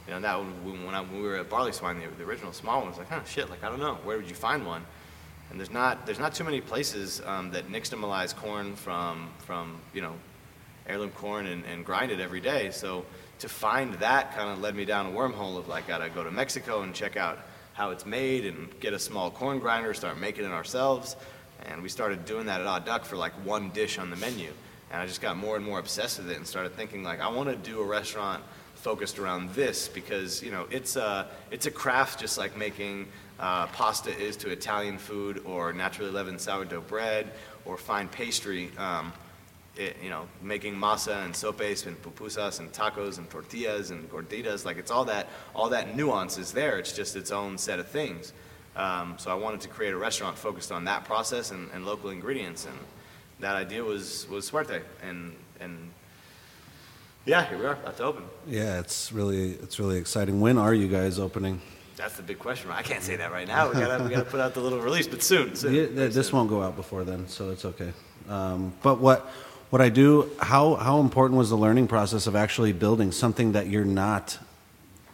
You 0.06 0.14
know, 0.14 0.20
that 0.20 0.38
when, 0.38 0.86
when, 0.86 0.94
I, 0.94 1.02
when 1.02 1.20
we 1.20 1.28
were 1.28 1.36
at 1.36 1.50
Barley 1.50 1.72
Swine, 1.72 2.00
the, 2.00 2.06
the 2.16 2.24
original 2.24 2.50
small 2.54 2.80
one, 2.80 2.88
was 2.88 2.96
like, 2.96 3.12
oh 3.12 3.20
shit, 3.26 3.50
like 3.50 3.62
I 3.62 3.68
don't 3.68 3.78
know, 3.78 3.98
where 4.04 4.16
would 4.16 4.26
you 4.26 4.34
find 4.34 4.66
one? 4.66 4.86
And 5.50 5.60
there's 5.60 5.70
not 5.70 6.06
there's 6.06 6.18
not 6.18 6.34
too 6.34 6.44
many 6.44 6.62
places 6.62 7.20
um, 7.26 7.50
that 7.50 7.68
nixtamalize 7.68 8.34
corn 8.34 8.74
from 8.74 9.28
from 9.40 9.78
you 9.92 10.00
know 10.00 10.14
heirloom 10.86 11.10
corn 11.10 11.46
and, 11.46 11.62
and 11.66 11.84
grind 11.84 12.10
it 12.10 12.18
every 12.18 12.40
day. 12.40 12.70
So 12.70 13.04
to 13.40 13.50
find 13.50 13.92
that 13.96 14.34
kind 14.34 14.48
of 14.48 14.60
led 14.60 14.74
me 14.74 14.86
down 14.86 15.04
a 15.04 15.10
wormhole 15.10 15.58
of 15.58 15.68
like, 15.68 15.86
gotta 15.86 16.08
go 16.08 16.24
to 16.24 16.30
Mexico 16.30 16.82
and 16.82 16.94
check 16.94 17.18
out 17.18 17.38
how 17.74 17.90
it's 17.90 18.06
made 18.06 18.46
and 18.46 18.68
get 18.80 18.92
a 18.92 18.98
small 18.98 19.30
corn 19.30 19.58
grinder, 19.58 19.94
start 19.94 20.18
making 20.18 20.44
it 20.44 20.50
ourselves. 20.50 21.16
And 21.66 21.82
we 21.82 21.88
started 21.88 22.24
doing 22.24 22.46
that 22.46 22.60
at 22.60 22.66
Odd 22.66 22.84
Duck 22.84 23.04
for 23.04 23.16
like 23.16 23.32
one 23.44 23.70
dish 23.70 23.98
on 23.98 24.10
the 24.10 24.16
menu. 24.16 24.50
And 24.90 25.00
I 25.00 25.06
just 25.06 25.22
got 25.22 25.36
more 25.36 25.56
and 25.56 25.64
more 25.64 25.78
obsessed 25.78 26.18
with 26.18 26.30
it 26.30 26.36
and 26.36 26.46
started 26.46 26.74
thinking 26.74 27.02
like, 27.02 27.20
I 27.20 27.28
want 27.28 27.48
to 27.48 27.56
do 27.56 27.80
a 27.80 27.84
restaurant 27.84 28.42
focused 28.74 29.20
around 29.20 29.48
this 29.54 29.86
because 29.86 30.42
you 30.42 30.50
know 30.50 30.66
it's 30.68 30.96
a 30.96 31.28
it's 31.52 31.66
a 31.66 31.70
craft 31.70 32.18
just 32.18 32.36
like 32.36 32.56
making 32.56 33.06
uh, 33.38 33.66
pasta 33.68 34.10
is 34.18 34.36
to 34.36 34.50
Italian 34.50 34.98
food 34.98 35.40
or 35.44 35.72
naturally 35.72 36.10
leavened 36.10 36.40
sourdough 36.40 36.80
bread 36.82 37.30
or 37.64 37.76
fine 37.76 38.08
pastry. 38.08 38.70
Um, 38.76 39.12
it, 39.76 39.96
you 40.02 40.10
know, 40.10 40.28
making 40.42 40.74
masa 40.74 41.24
and 41.24 41.34
sopes 41.34 41.86
and 41.86 42.00
pupusas 42.02 42.60
and 42.60 42.72
tacos 42.72 43.18
and 43.18 43.28
tortillas 43.30 43.90
and 43.90 44.10
gorditas, 44.10 44.64
like 44.64 44.76
it's 44.76 44.90
all 44.90 45.04
that, 45.06 45.28
all 45.54 45.70
that 45.70 45.96
nuance 45.96 46.38
is 46.38 46.52
there. 46.52 46.78
It's 46.78 46.92
just 46.92 47.16
its 47.16 47.30
own 47.30 47.56
set 47.58 47.78
of 47.78 47.88
things. 47.88 48.32
Um, 48.76 49.14
so 49.18 49.30
I 49.30 49.34
wanted 49.34 49.60
to 49.62 49.68
create 49.68 49.92
a 49.92 49.96
restaurant 49.96 50.36
focused 50.38 50.72
on 50.72 50.84
that 50.84 51.04
process 51.04 51.50
and, 51.50 51.70
and 51.72 51.84
local 51.84 52.10
ingredients, 52.10 52.64
and 52.66 52.78
that 53.40 53.54
idea 53.54 53.84
was 53.84 54.26
was 54.30 54.46
Suerte, 54.50 54.80
and 55.02 55.34
and 55.60 55.90
yeah, 57.26 57.46
here 57.48 57.58
we 57.58 57.66
are, 57.66 57.74
about 57.74 57.96
to 57.98 58.04
open. 58.04 58.24
yeah 58.46 58.80
it's 58.80 59.12
really 59.12 59.52
it's 59.52 59.78
really 59.78 59.98
exciting 59.98 60.40
when 60.40 60.58
are 60.58 60.74
you 60.74 60.88
guys 60.88 61.18
opening 61.18 61.60
That's 61.96 62.16
the 62.16 62.22
big 62.22 62.38
question. 62.38 62.70
I 62.70 62.82
can't 62.82 63.02
say 63.02 63.16
that 63.16 63.30
right 63.30 63.46
now. 63.46 63.68
We 63.68 63.74
gotta 63.74 64.02
we 64.02 64.10
gotta 64.10 64.24
put 64.24 64.40
out 64.40 64.54
the 64.54 64.60
little 64.60 64.80
release, 64.80 65.06
but 65.06 65.22
soon. 65.22 65.54
soon 65.54 65.74
Yeah, 65.74 66.06
this 66.08 66.28
soon. 66.28 66.36
won't 66.36 66.48
go 66.50 66.62
out 66.62 66.74
before 66.74 67.04
then, 67.04 67.28
so 67.28 67.50
it's 67.50 67.64
okay. 67.64 67.92
Um, 68.28 68.72
but 68.82 68.98
what 68.98 69.30
what 69.72 69.80
I 69.80 69.88
do, 69.88 70.28
how 70.38 70.74
how 70.74 71.00
important 71.00 71.38
was 71.38 71.48
the 71.48 71.56
learning 71.56 71.88
process 71.88 72.26
of 72.26 72.36
actually 72.36 72.74
building 72.74 73.10
something 73.10 73.52
that 73.52 73.68
you're 73.68 73.86
not, 73.86 74.38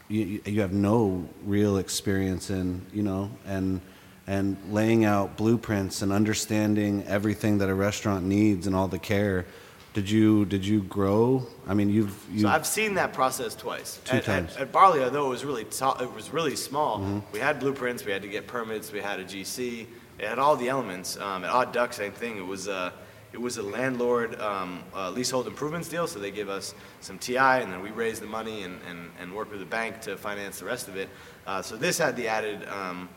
you 0.09 0.41
you- 0.45 0.61
have 0.62 0.73
no 0.73 1.29
real 1.45 1.77
experience 1.79 2.50
in, 2.50 2.85
you 2.93 3.05
know, 3.05 3.31
and 3.47 3.81
and 4.27 4.57
laying 4.73 5.05
out 5.05 5.37
blueprints 5.37 6.03
and 6.03 6.12
understanding 6.12 7.05
everything 7.07 7.59
that 7.59 7.69
a 7.69 7.75
restaurant 7.75 8.25
needs 8.25 8.67
and 8.67 8.75
all 8.75 8.88
the 8.88 8.99
care. 8.99 9.47
Did 9.95 10.11
you 10.11 10.45
did 10.45 10.67
you 10.67 10.83
grow? 10.83 11.47
I 11.69 11.75
mean, 11.75 11.88
you've 11.88 12.17
you. 12.33 12.41
So 12.41 12.49
I've 12.49 12.67
seen 12.67 12.95
that 12.95 13.12
process 13.12 13.55
twice. 13.55 14.00
Two 14.05 14.17
at, 14.17 14.25
times. 14.25 14.57
At, 14.57 14.62
at 14.62 14.73
Barley, 14.73 15.05
although 15.05 15.27
it 15.27 15.31
was 15.31 15.45
really 15.45 15.67
ta- 15.67 15.99
it 16.03 16.12
was 16.12 16.31
really 16.33 16.57
small, 16.57 16.99
Mm-hmm. 16.99 17.21
we 17.33 17.38
had 17.38 17.61
blueprints, 17.61 18.05
we 18.05 18.11
had 18.11 18.23
to 18.23 18.29
get 18.29 18.49
permits, 18.49 18.91
we 18.91 18.99
had 18.99 19.21
a 19.21 19.25
GC, 19.25 19.87
it 20.19 20.27
had 20.27 20.41
all 20.41 20.57
the 20.57 20.69
elements. 20.69 21.17
Um, 21.17 21.45
at 21.45 21.50
Odd 21.50 21.73
Duck, 21.73 21.93
same 21.93 22.11
thing. 22.12 22.38
It 22.38 22.47
was 22.47 22.67
a 22.67 22.93
it 23.33 23.41
was 23.41 23.59
a 23.59 23.63
landlord 23.63 24.41
um, 24.41 24.83
uh, 24.95 25.11
leasehold 25.11 25.47
improvements 25.47 25.89
deal, 25.89 26.07
so 26.07 26.19
they 26.19 26.31
gave 26.31 26.49
us 26.49 26.75
some 27.01 27.19
TI, 27.19 27.37
and 27.37 27.71
then 27.71 27.83
we 27.83 27.91
raised 27.91 28.23
the 28.23 28.27
money 28.27 28.63
and, 28.63 28.81
and, 28.89 29.11
and 29.21 29.35
worked 29.35 29.51
with 29.51 29.61
the 29.61 29.67
bank 29.67 30.01
to 30.03 30.17
finance 30.17 30.61
the 30.61 30.65
rest 30.65 30.89
of 30.89 30.97
it. 30.97 31.09
Uh, 31.47 31.61
so 31.61 31.77
this 31.77 31.99
had 31.99 32.17
the 32.17 32.27
added 32.27 32.67
um, 32.69 33.09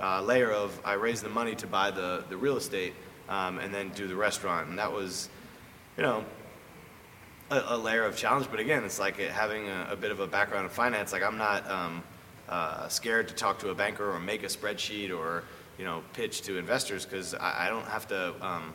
uh, 0.00 0.22
layer 0.22 0.52
of 0.52 0.78
I 0.84 0.92
raised 0.94 1.24
the 1.24 1.28
money 1.30 1.54
to 1.56 1.66
buy 1.66 1.90
the, 1.90 2.24
the 2.28 2.36
real 2.36 2.56
estate 2.56 2.94
um, 3.28 3.58
and 3.58 3.74
then 3.74 3.90
do 3.90 4.06
the 4.06 4.16
restaurant, 4.16 4.68
and 4.68 4.78
that 4.78 4.92
was 4.92 5.28
you 5.96 6.02
know, 6.02 6.24
a, 7.50 7.62
a 7.68 7.76
layer 7.76 8.04
of 8.04 8.16
challenge. 8.16 8.48
But 8.50 8.60
again, 8.60 8.84
it's 8.84 8.98
like 8.98 9.18
it, 9.18 9.30
having 9.30 9.68
a, 9.68 9.88
a 9.92 9.96
bit 9.96 10.10
of 10.10 10.20
a 10.20 10.26
background 10.26 10.64
in 10.64 10.70
finance. 10.70 11.12
Like 11.12 11.22
I'm 11.22 11.38
not 11.38 11.68
um, 11.70 12.02
uh, 12.48 12.88
scared 12.88 13.28
to 13.28 13.34
talk 13.34 13.58
to 13.60 13.70
a 13.70 13.74
banker 13.74 14.10
or 14.10 14.20
make 14.20 14.42
a 14.42 14.46
spreadsheet 14.46 15.16
or 15.16 15.44
you 15.78 15.84
know 15.84 16.02
pitch 16.12 16.42
to 16.42 16.58
investors 16.58 17.04
because 17.04 17.34
I, 17.34 17.66
I 17.66 17.68
don't 17.68 17.86
have 17.86 18.06
to 18.08 18.34
um, 18.46 18.74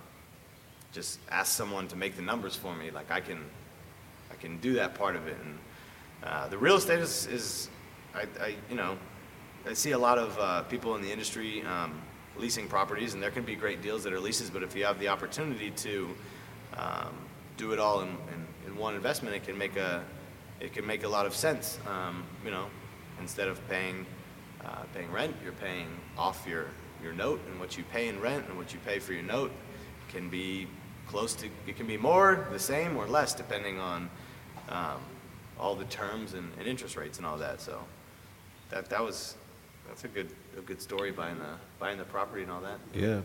just 0.92 1.20
ask 1.30 1.56
someone 1.56 1.88
to 1.88 1.96
make 1.96 2.16
the 2.16 2.22
numbers 2.22 2.56
for 2.56 2.76
me. 2.76 2.92
Like 2.92 3.12
I 3.12 3.22
can, 3.22 3.40
I 4.32 4.36
can 4.36 4.58
do 4.60 4.74
that 4.74 4.96
part 4.96 5.16
of 5.16 5.28
it. 5.28 5.38
And 5.44 5.58
uh, 6.24 6.48
the 6.48 6.58
real 6.58 6.76
estate 6.76 7.00
is, 7.00 7.28
is 7.28 7.70
I, 8.14 8.28
I, 8.44 8.56
you 8.70 8.76
know, 8.76 8.98
I 9.66 9.74
see 9.74 9.92
a 9.92 9.98
lot 9.98 10.18
of 10.18 10.38
uh, 10.40 10.64
people 10.64 10.96
in 10.96 11.02
the 11.02 11.12
industry 11.12 11.64
um, 11.64 12.02
leasing 12.38 12.68
properties, 12.68 13.14
and 13.14 13.22
there 13.22 13.32
can 13.32 13.44
be 13.44 13.56
great 13.56 13.82
deals 13.82 14.04
that 14.04 14.14
are 14.14 14.20
leases. 14.20 14.50
But 14.50 14.64
if 14.64 14.76
you 14.76 14.86
have 14.86 15.00
the 15.00 15.08
opportunity 15.08 15.72
to 15.72 16.10
um, 16.78 17.14
do 17.58 17.72
it 17.72 17.80
all 17.80 18.02
in, 18.02 18.10
in, 18.10 18.48
in 18.68 18.76
one 18.76 18.96
investment, 18.96 19.36
it 19.36 19.44
can 19.44 19.58
make 19.58 19.78
a 19.78 20.04
it 20.60 20.74
can 20.74 20.86
make 20.86 21.04
a 21.04 21.08
lot 21.08 21.26
of 21.26 21.36
sense. 21.36 21.80
Um, 21.88 22.24
you 22.46 22.52
know, 22.52 22.68
instead 23.20 23.48
of 23.48 23.68
paying 23.68 24.06
uh, 24.64 24.84
paying 24.94 25.12
rent, 25.12 25.36
you're 25.44 25.54
paying 25.54 25.88
off 26.18 26.46
your 26.48 26.68
your 27.04 27.14
note, 27.14 27.40
and 27.50 27.60
what 27.60 27.78
you 27.78 27.84
pay 27.92 28.08
in 28.08 28.20
rent 28.20 28.46
and 28.48 28.58
what 28.58 28.74
you 28.74 28.80
pay 28.86 29.00
for 29.00 29.14
your 29.14 29.24
note 29.24 29.52
can 30.10 30.30
be 30.30 30.68
close 31.12 31.34
to 31.36 31.48
it 31.68 31.76
can 31.78 31.88
be 31.88 31.98
more, 31.98 32.48
the 32.52 32.60
same, 32.60 32.96
or 32.98 33.06
less 33.08 33.34
depending 33.34 33.80
on 33.80 34.10
um, 34.70 35.02
all 35.60 35.76
the 35.76 35.86
terms 35.86 36.34
and, 36.34 36.52
and 36.58 36.68
interest 36.68 36.96
rates 36.96 37.18
and 37.18 37.28
all 37.28 37.38
that. 37.38 37.60
So 37.62 37.80
that 38.70 38.90
that 38.90 39.04
was 39.04 39.36
that's 39.88 40.04
a 40.06 40.08
good 40.08 40.30
a 40.58 40.62
good 40.62 40.82
story 40.82 41.12
buying 41.12 41.38
the 41.38 41.54
buying 41.80 41.98
the 41.98 42.06
property 42.06 42.44
and 42.44 42.52
all 42.52 42.62
that. 42.62 42.80
Yeah. 42.94 43.22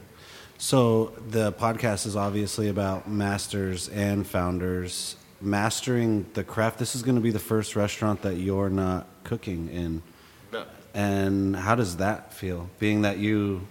So 0.59 1.13
the 1.29 1.53
podcast 1.53 2.07
is 2.07 2.17
obviously 2.17 2.69
about 2.69 3.09
masters 3.09 3.89
and 3.89 4.27
founders 4.27 5.17
mastering 5.41 6.27
the 6.35 6.43
craft. 6.43 6.79
This 6.79 6.95
is 6.97 7.03
going 7.03 7.17
to 7.17 7.21
be 7.21 7.31
the 7.31 7.39
first 7.39 7.77
restaurant 7.77 8.23
that 8.23 8.37
you're 8.37 8.71
not 8.71 9.07
cooking 9.25 9.69
in. 9.69 10.03
But 10.51 10.69
And 10.95 11.55
how 11.55 11.75
does 11.75 11.99
that 11.99 12.33
feel, 12.33 12.71
being 12.79 13.03
that 13.03 13.19
you 13.19 13.67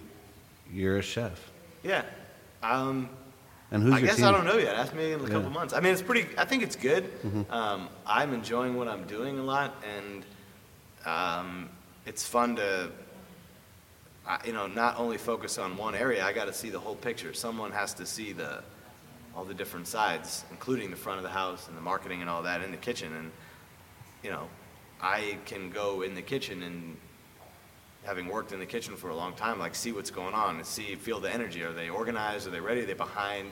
you're 0.72 0.98
a 0.98 1.02
chef? 1.02 1.50
yeah, 1.82 2.02
um, 2.62 3.08
And 3.70 3.82
who's 3.82 3.94
I 3.94 3.98
your 3.98 4.06
guess 4.08 4.16
team? 4.16 4.26
I 4.26 4.32
don't 4.32 4.44
know 4.44 4.58
yet. 4.58 4.76
Ask 4.76 4.94
me 4.94 5.12
in 5.12 5.20
a 5.20 5.22
couple 5.22 5.32
Yeah. 5.38 5.44
Mm-hmm. 5.46 5.52
months. 5.54 5.74
I 5.74 5.80
mean, 5.80 5.92
it's 5.92 6.02
pretty. 6.02 6.26
I 6.38 6.44
think 6.44 6.62
it's 6.62 6.76
good. 6.76 7.10
Um, 7.50 7.88
I'm 8.06 8.32
enjoying 8.32 8.76
what 8.76 8.86
I'm 8.88 9.04
doing 9.06 9.38
a 9.38 9.42
lot, 9.42 9.74
and 9.96 10.24
um, 11.04 11.68
it's 12.06 12.26
fun 12.26 12.56
to, 12.56 12.90
you 14.44 14.52
know, 14.52 14.66
not 14.68 14.98
only 14.98 15.18
focus 15.18 15.58
on 15.58 15.76
one 15.76 15.94
area. 15.94 16.24
I 16.24 16.32
got 16.32 16.44
to 16.46 16.52
see 16.52 16.70
the 16.70 16.78
whole 16.80 16.94
picture. 16.96 17.32
Someone 17.34 17.72
has 17.72 17.92
to 17.94 18.06
see 18.06 18.32
the 18.32 18.62
all 19.34 19.44
the 19.44 19.54
different 19.54 19.86
sides, 19.88 20.44
including 20.50 20.90
the 20.90 20.96
front 20.96 21.18
of 21.18 21.22
the 21.24 21.28
house 21.30 21.68
and 21.68 21.76
the 21.76 21.80
marketing 21.82 22.20
and 22.20 22.30
all 22.30 22.42
that 22.44 22.62
in 22.62 22.70
the 22.70 22.76
kitchen. 22.76 23.14
And 23.14 23.30
you 24.22 24.30
know, 24.30 24.48
I 25.02 25.38
can 25.44 25.70
go 25.70 26.02
in 26.02 26.14
the 26.14 26.22
kitchen 26.22 26.62
and 26.62 26.96
having 28.06 28.28
worked 28.28 28.52
in 28.52 28.60
the 28.60 28.66
kitchen 28.66 28.96
for 28.96 29.10
a 29.10 29.14
long 29.14 29.32
time, 29.34 29.58
like 29.58 29.74
see 29.74 29.92
what's 29.92 30.10
going 30.10 30.32
on 30.32 30.56
and 30.56 30.64
see, 30.64 30.94
feel 30.94 31.20
the 31.20 31.32
energy. 31.32 31.62
Are 31.62 31.72
they 31.72 31.90
organized? 31.90 32.46
Are 32.46 32.50
they 32.50 32.60
ready? 32.60 32.82
Are 32.82 32.86
they 32.86 32.94
behind? 32.94 33.50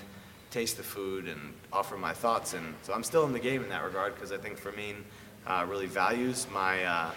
Taste 0.51 0.77
the 0.77 0.85
food 0.85 1.27
and 1.27 1.53
offer 1.73 1.97
my 1.97 2.13
thoughts. 2.13 2.55
And 2.55 2.75
so 2.83 2.93
I'm 2.93 3.03
still 3.03 3.25
in 3.25 3.33
the 3.33 3.41
game 3.41 3.65
in 3.65 3.69
that 3.71 3.83
regard 3.83 4.15
because 4.15 4.31
I 4.31 4.37
think 4.37 4.57
Fermin 4.57 5.05
uh, 5.47 5.67
really 5.69 5.87
values 5.87 6.47
my 6.53 6.85
uh, 6.85 7.11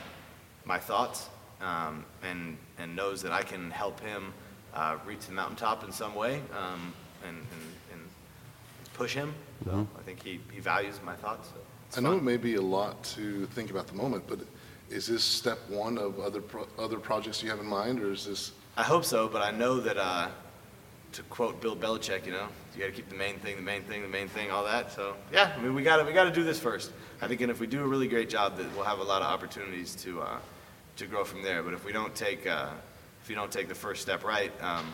my 0.66 0.80
thoughts 0.80 1.30
um, 1.62 2.04
and 2.24 2.58
and 2.80 2.96
knows 2.96 3.22
that 3.22 3.32
I 3.32 3.44
can 3.44 3.70
help 3.70 4.00
him 4.00 4.34
uh, 4.74 4.98
reach 5.06 5.28
the 5.28 5.34
mountaintop 5.34 5.84
in 5.84 5.92
some 5.92 6.16
way 6.16 6.42
um, 6.58 6.94
and, 7.24 7.38
and 7.38 7.64
and 7.94 8.02
push 8.96 9.14
him. 9.14 9.34
So 9.64 9.88
I 9.98 10.02
think 10.02 10.24
he, 10.24 10.40
he 10.52 10.60
values 10.60 11.00
my 11.06 11.16
thoughts. 11.16 11.50
So 11.50 11.56
it's 11.88 11.98
I 11.98 12.02
know 12.02 12.14
it 12.14 12.24
may 12.24 12.38
be 12.38 12.56
a 12.56 12.62
lot 12.62 13.04
to 13.16 13.46
think 13.48 13.70
about 13.70 13.86
the 13.86 13.96
moment, 13.96 14.24
but 14.28 14.40
is 14.90 15.08
this 15.08 15.24
step 15.24 15.60
one 15.70 15.98
of 15.98 16.20
other 16.20 16.42
pro- 16.42 16.68
other 16.78 17.00
projects 17.00 17.44
you 17.44 17.50
have 17.50 17.60
in 17.60 17.66
mind, 17.66 18.00
or 18.00 18.12
is 18.12 18.26
this? 18.26 18.52
I 18.76 18.84
hope 18.84 19.06
so, 19.06 19.28
but 19.28 19.42
I 19.42 19.52
know 19.52 19.80
that, 19.80 19.98
uh, 19.98 20.30
to 21.14 21.24
quote 21.24 21.62
Bill 21.62 21.76
Belichick, 21.76 22.26
you 22.26 22.32
know, 22.32 22.48
you 22.74 22.82
got 22.82 22.88
to 22.88 22.92
keep 22.92 23.10
the 23.10 23.16
main 23.16 23.40
thing, 23.40 23.56
the 23.56 23.62
main 23.62 23.82
thing, 23.84 24.02
the 24.02 24.08
main 24.08 24.28
thing, 24.28 24.52
all 24.52 24.64
that. 24.66 24.92
So 24.92 25.16
yeah, 25.32 25.54
I 25.58 25.62
mean, 25.62 25.74
we 25.74 25.84
got 25.84 25.98
to 25.98 26.04
we 26.04 26.14
got 26.14 26.26
to 26.26 26.32
do 26.32 26.44
this 26.44 26.60
first. 26.60 26.92
I 27.22 27.28
think, 27.28 27.42
and 27.42 27.50
if 27.50 27.60
we 27.60 27.68
do 27.68 27.82
a 27.84 27.88
really 27.88 28.08
great 28.08 28.30
job, 28.30 28.58
that 28.58 28.74
we'll 28.76 28.86
have 28.86 29.00
a 29.00 29.04
lot 29.04 29.22
of 29.22 29.28
opportunities 29.28 29.96
to 30.04 30.22
uh, 30.22 30.40
to 30.98 31.08
grow 31.08 31.24
from 31.24 31.42
there. 31.42 31.64
But 31.64 31.74
if 31.74 31.84
we 31.86 31.92
don't 31.92 32.14
take 32.16 32.46
uh, 32.46 32.70
if 33.22 33.30
you 33.30 33.36
don't 33.36 33.52
take 33.52 33.68
the 33.68 33.76
first 33.76 34.02
step 34.02 34.24
right, 34.24 34.52
um, 34.62 34.86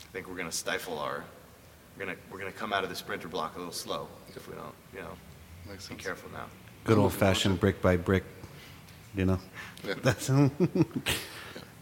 I 0.00 0.12
think 0.12 0.28
we're 0.28 0.36
going 0.36 0.50
to 0.50 0.56
stifle 0.56 0.98
our 0.98 1.24
we're 1.96 2.06
gonna 2.06 2.18
we're 2.30 2.38
gonna 2.38 2.52
come 2.52 2.72
out 2.72 2.82
of 2.82 2.90
the 2.90 2.96
sprinter 2.96 3.28
block 3.28 3.56
a 3.56 3.58
little 3.58 3.72
slow 3.72 4.08
if 4.28 4.48
we 4.48 4.54
don't, 4.54 4.74
you 4.94 5.00
know. 5.00 5.12
Makes 5.68 5.88
be 5.88 5.94
sense. 5.94 6.04
careful 6.04 6.30
now. 6.30 6.46
Good 6.84 6.98
old 6.98 7.12
fashioned 7.12 7.60
brick 7.60 7.82
by 7.82 7.96
brick, 7.96 8.24
you 9.14 9.24
know? 9.24 9.38
Yeah. 9.84 9.94
That's 10.02 10.30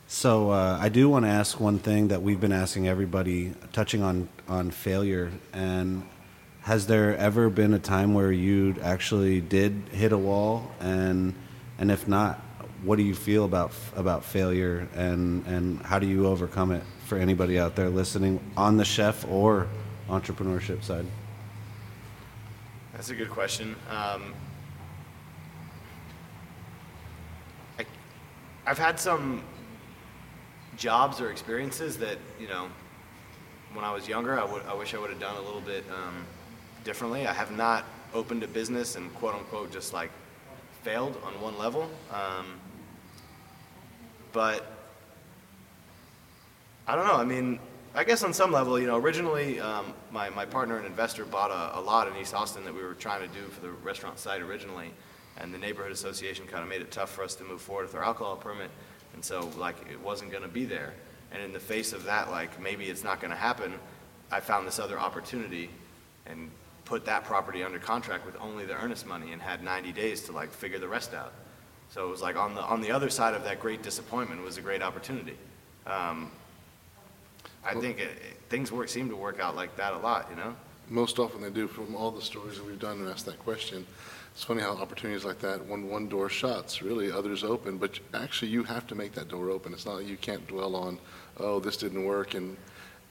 so 0.06 0.50
uh, 0.50 0.78
I 0.80 0.88
do 0.88 1.08
want 1.08 1.26
to 1.26 1.30
ask 1.30 1.60
one 1.60 1.78
thing 1.78 2.08
that 2.08 2.22
we've 2.22 2.40
been 2.40 2.52
asking 2.52 2.88
everybody, 2.88 3.52
touching 3.72 4.02
on, 4.02 4.28
on 4.48 4.70
failure. 4.70 5.30
And 5.52 6.02
has 6.62 6.86
there 6.86 7.16
ever 7.16 7.50
been 7.50 7.74
a 7.74 7.78
time 7.78 8.14
where 8.14 8.32
you 8.32 8.76
actually 8.82 9.40
did 9.40 9.90
hit 9.92 10.12
a 10.12 10.18
wall? 10.18 10.70
And, 10.80 11.34
and 11.78 11.90
if 11.90 12.08
not, 12.08 12.36
what 12.82 12.96
do 12.96 13.02
you 13.02 13.14
feel 13.14 13.44
about, 13.44 13.72
about 13.96 14.24
failure 14.24 14.88
and, 14.94 15.44
and 15.46 15.82
how 15.82 15.98
do 15.98 16.06
you 16.06 16.26
overcome 16.26 16.72
it 16.72 16.84
for 17.04 17.18
anybody 17.18 17.58
out 17.58 17.76
there 17.76 17.90
listening 17.90 18.40
on 18.56 18.76
the 18.76 18.84
chef 18.84 19.26
or 19.28 19.66
entrepreneurship 20.08 20.82
side? 20.84 21.06
That's 22.92 23.10
a 23.10 23.14
good 23.14 23.30
question. 23.30 23.76
Um, 23.90 24.34
I've 28.68 28.76
had 28.76 29.00
some 29.00 29.42
jobs 30.76 31.22
or 31.22 31.30
experiences 31.30 31.96
that 31.98 32.18
you 32.38 32.48
know, 32.48 32.68
when 33.72 33.82
I 33.82 33.94
was 33.94 34.06
younger, 34.06 34.38
I 34.38 34.44
would 34.44 34.62
I 34.66 34.74
wish 34.74 34.92
I 34.92 34.98
would 34.98 35.08
have 35.08 35.18
done 35.18 35.36
a 35.36 35.40
little 35.40 35.62
bit 35.62 35.84
um, 35.90 36.26
differently. 36.84 37.26
I 37.26 37.32
have 37.32 37.50
not 37.50 37.86
opened 38.12 38.42
a 38.42 38.46
business 38.46 38.96
and 38.96 39.12
quote 39.14 39.34
unquote 39.34 39.72
just 39.72 39.94
like 39.94 40.10
failed 40.82 41.18
on 41.24 41.40
one 41.40 41.56
level, 41.56 41.88
um, 42.12 42.60
but 44.32 44.70
I 46.86 46.94
don't 46.94 47.06
know. 47.06 47.16
I 47.16 47.24
mean, 47.24 47.60
I 47.94 48.04
guess 48.04 48.22
on 48.22 48.34
some 48.34 48.52
level, 48.52 48.78
you 48.78 48.86
know, 48.86 48.98
originally 48.98 49.60
um, 49.60 49.94
my, 50.12 50.28
my 50.28 50.44
partner 50.44 50.76
and 50.76 50.84
investor 50.84 51.24
bought 51.24 51.50
a, 51.50 51.78
a 51.78 51.80
lot 51.80 52.06
in 52.06 52.14
East 52.20 52.34
Austin 52.34 52.66
that 52.66 52.74
we 52.74 52.82
were 52.82 52.92
trying 52.94 53.26
to 53.26 53.34
do 53.34 53.46
for 53.46 53.62
the 53.62 53.70
restaurant 53.70 54.18
site 54.18 54.42
originally, 54.42 54.90
and 55.38 55.52
the 55.54 55.58
neighborhood 55.58 55.92
association 55.92 56.46
kind 56.46 56.62
of 56.62 56.68
made 56.68 56.80
it 56.82 56.90
tough 56.90 57.10
for 57.10 57.22
us 57.24 57.34
to 57.36 57.44
move 57.44 57.60
forward 57.60 57.86
with 57.86 57.94
our 57.94 58.04
alcohol 58.04 58.36
permit, 58.36 58.70
and 59.14 59.24
so 59.24 59.48
like 59.56 59.76
it 59.90 60.00
wasn't 60.00 60.30
going 60.30 60.42
to 60.42 60.48
be 60.48 60.64
there. 60.64 60.92
And 61.32 61.42
in 61.42 61.52
the 61.52 61.60
face 61.60 61.92
of 61.92 62.04
that, 62.04 62.30
like 62.30 62.60
maybe 62.60 62.86
it's 62.86 63.04
not 63.04 63.20
going 63.20 63.30
to 63.30 63.36
happen, 63.36 63.74
I 64.30 64.40
found 64.40 64.66
this 64.66 64.78
other 64.78 64.98
opportunity, 64.98 65.70
and 66.26 66.50
put 66.84 67.04
that 67.06 67.24
property 67.24 67.62
under 67.62 67.78
contract 67.78 68.24
with 68.26 68.36
only 68.40 68.64
the 68.64 68.74
earnest 68.74 69.06
money, 69.06 69.32
and 69.32 69.40
had 69.42 69.62
90 69.62 69.92
days 69.92 70.22
to 70.22 70.32
like 70.32 70.50
figure 70.50 70.78
the 70.78 70.88
rest 70.88 71.14
out. 71.14 71.32
So 71.90 72.06
it 72.06 72.10
was 72.10 72.20
like 72.22 72.36
on 72.36 72.54
the 72.54 72.62
on 72.62 72.80
the 72.80 72.90
other 72.90 73.08
side 73.10 73.34
of 73.34 73.44
that 73.44 73.60
great 73.60 73.82
disappointment 73.82 74.42
was 74.42 74.58
a 74.58 74.60
great 74.62 74.82
opportunity. 74.82 75.36
Um, 75.86 76.30
I 77.64 77.74
think 77.74 77.98
it, 77.98 78.08
it- 78.08 78.36
things 78.48 78.72
work, 78.72 78.88
seem 78.88 79.10
to 79.10 79.16
work 79.16 79.40
out 79.40 79.56
like 79.56 79.76
that 79.76 79.92
a 79.92 79.98
lot, 79.98 80.26
you 80.30 80.36
know? 80.36 80.56
Most 80.88 81.18
often 81.18 81.42
they 81.42 81.50
do 81.50 81.66
from 81.68 81.94
all 81.94 82.10
the 82.10 82.22
stories 82.22 82.56
that 82.56 82.64
we've 82.66 82.78
done 82.80 82.98
and 83.00 83.08
asked 83.10 83.26
that 83.26 83.38
question. 83.40 83.86
It's 84.38 84.44
funny 84.44 84.62
how 84.62 84.70
opportunities 84.70 85.24
like 85.24 85.40
that, 85.40 85.66
when 85.66 85.88
one 85.88 86.08
door 86.08 86.28
shuts, 86.28 86.80
really 86.80 87.10
others 87.10 87.42
open, 87.42 87.76
but 87.76 87.98
actually 88.14 88.52
you 88.52 88.62
have 88.62 88.86
to 88.86 88.94
make 88.94 89.10
that 89.14 89.26
door 89.26 89.50
open. 89.50 89.72
It's 89.72 89.84
not, 89.84 89.96
like 89.96 90.06
you 90.06 90.16
can't 90.16 90.46
dwell 90.46 90.76
on, 90.76 91.00
oh, 91.38 91.58
this 91.58 91.76
didn't 91.76 92.04
work 92.04 92.34
and, 92.34 92.56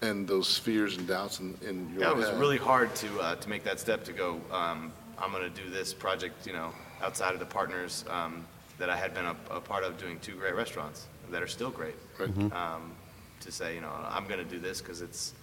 and 0.02 0.26
those 0.26 0.58
fears 0.58 0.96
and 0.96 1.06
doubts 1.06 1.42
in, 1.42 1.58
in 1.68 1.90
your 1.92 2.04
Yeah, 2.04 2.12
it 2.12 2.16
was 2.16 2.30
head. 2.30 2.40
really 2.40 2.58
hard 2.58 2.96
to, 2.96 3.20
uh, 3.20 3.36
to 3.36 3.50
make 3.50 3.66
that 3.66 3.78
step 3.78 4.06
to 4.06 4.14
go, 4.14 4.40
um, 4.54 4.94
I'm 5.20 5.34
gonna 5.34 5.50
do 5.50 5.70
this 5.70 5.94
project, 5.94 6.48
you 6.48 6.54
know, 6.54 6.72
outside 7.02 7.34
of 7.34 7.42
the 7.42 7.46
partners, 7.46 8.06
um, 8.10 8.46
that 8.80 8.90
I 8.90 8.96
had 8.96 9.14
been 9.14 9.26
a, 9.26 9.36
a 9.52 9.60
part 9.60 9.84
of 9.84 9.98
doing 9.98 10.22
two 10.22 10.36
great 10.36 10.56
restaurants 10.56 11.08
that 11.30 11.44
are 11.44 11.48
still 11.48 11.72
great. 11.72 11.96
Right. 12.18 12.54
Um, 12.54 12.94
to 13.42 13.52
say, 13.52 13.76
you 13.76 13.82
know, 13.82 13.92
I'm 14.08 14.28
gonna 14.28 14.46
do 14.46 14.60
this 14.60 14.80
because 14.80 15.02
it's, 15.02 15.34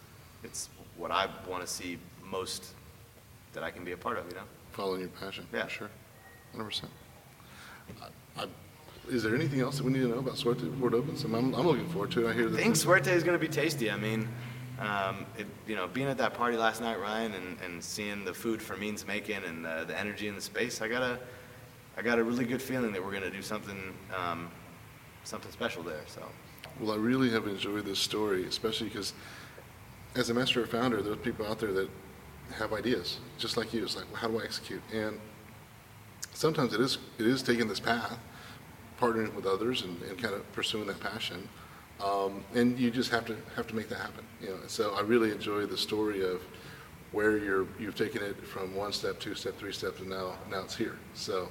it's 0.45 0.71
what 0.97 1.11
I 1.11 1.29
wanna 1.47 1.67
see 1.67 1.99
most 2.25 2.69
that 3.53 3.62
I 3.62 3.70
can 3.70 3.85
be 3.85 3.92
a 3.92 3.99
part 3.99 4.16
of, 4.16 4.27
you 4.31 4.35
know? 4.37 4.44
Following 4.74 5.00
your 5.00 5.08
passion, 5.10 5.46
Yeah. 5.52 5.64
for 5.64 5.70
sure, 5.70 5.90
hundred 6.52 6.64
percent. 6.64 6.92
Is 9.10 9.22
there 9.22 9.34
anything 9.34 9.60
else 9.60 9.76
that 9.76 9.84
we 9.84 9.92
need 9.92 10.00
to 10.00 10.08
know 10.08 10.18
about 10.18 10.38
Suerte 10.38 10.64
before 10.64 10.88
it 10.88 10.94
opens? 10.94 11.24
I'm, 11.24 11.34
I'm 11.34 11.52
looking 11.66 11.87
forward 11.90 12.10
to 12.12 12.26
it. 12.26 12.30
I 12.30 12.32
hear 12.32 12.46
I 12.48 12.50
that. 12.52 12.56
think 12.56 12.74
Suerte 12.74 13.08
is 13.12 13.22
going 13.22 13.38
to 13.38 13.46
be 13.46 13.52
tasty. 13.52 13.90
I 13.90 13.96
mean, 13.98 14.26
um, 14.80 15.26
it, 15.37 15.46
you 15.66 15.76
know, 15.76 15.87
being 15.87 16.08
at 16.08 16.16
that 16.18 16.32
party 16.32 16.56
last 16.56 16.80
night, 16.80 16.98
Ryan, 16.98 17.34
and, 17.34 17.60
and 17.60 17.84
seeing 17.84 18.24
the 18.24 18.32
food 18.32 18.60
Fermin's 18.62 19.06
making 19.06 19.44
and 19.44 19.62
the, 19.64 19.84
the 19.87 19.98
energy 19.98 20.26
in 20.26 20.34
the 20.34 20.40
space, 20.40 20.80
I 20.80 20.88
got 20.88 21.02
a, 21.02 21.18
I 21.98 22.02
got 22.02 22.18
a 22.18 22.24
really 22.24 22.46
good 22.46 22.62
feeling 22.62 22.92
that 22.92 23.04
we're 23.04 23.10
going 23.10 23.22
to 23.24 23.30
do 23.30 23.42
something, 23.42 23.92
um, 24.16 24.48
something 25.24 25.52
special 25.52 25.82
there. 25.82 26.00
So, 26.06 26.22
Well, 26.80 26.92
I 26.94 26.96
really 26.96 27.28
have 27.30 27.46
enjoyed 27.46 27.84
this 27.84 27.98
story, 27.98 28.46
especially 28.46 28.88
because 28.88 29.12
as 30.16 30.30
a 30.30 30.34
master 30.34 30.62
or 30.62 30.66
founder, 30.66 31.02
there's 31.02 31.18
people 31.18 31.46
out 31.46 31.58
there 31.58 31.72
that 31.74 31.90
have 32.52 32.72
ideas, 32.72 33.18
just 33.38 33.57
like 33.57 33.72
you. 33.72 33.85
It's 33.85 33.96
like, 33.96 34.12
how 34.14 34.28
do 34.28 34.40
I 34.40 34.44
execute? 34.44 34.83
And 34.92 35.18
sometimes 36.33 36.74
it 36.74 36.80
is 36.80 36.98
it 37.18 37.26
is 37.26 37.42
taking 37.42 37.68
this 37.68 37.80
path, 37.80 38.18
partnering 39.00 39.35
with 39.35 39.46
others, 39.46 39.83
and, 39.83 40.00
and 40.02 40.18
kind 40.18 40.35
of 40.35 40.50
pursuing 40.52 40.87
that 40.87 41.00
passion. 41.00 41.48
Um, 42.04 42.44
and 42.54 42.78
you 42.78 42.90
just 42.90 43.11
have 43.11 43.24
to 43.26 43.37
have 43.57 43.66
to 43.68 43.76
make 43.76 43.88
that 43.88 43.98
happen. 44.00 44.24
You 44.40 44.48
know. 44.48 44.59
So 44.66 44.94
I 44.94 45.00
really 45.00 45.30
enjoy 45.30 45.66
the 45.66 45.76
story 45.78 46.24
of 46.24 46.42
where 47.12 47.38
you're 47.38 47.66
you've 47.78 47.94
taken 47.94 48.22
it 48.22 48.44
from 48.44 48.74
one 48.74 48.92
step, 48.92 49.20
two 49.20 49.35
step, 49.35 49.57
three 49.59 49.72
steps, 49.72 50.00
and 50.00 50.11
now 50.11 50.35
now 50.50 50.62
it's 50.62 50.76
here. 50.76 50.98
So 51.14 51.48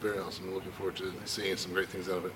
very 0.00 0.18
awesome. 0.18 0.52
Looking 0.52 0.72
forward 0.72 0.96
to 0.96 1.12
seeing 1.24 1.56
some 1.56 1.72
great 1.72 1.88
things 1.88 2.08
out 2.08 2.18
of 2.18 2.26
it. 2.26 2.32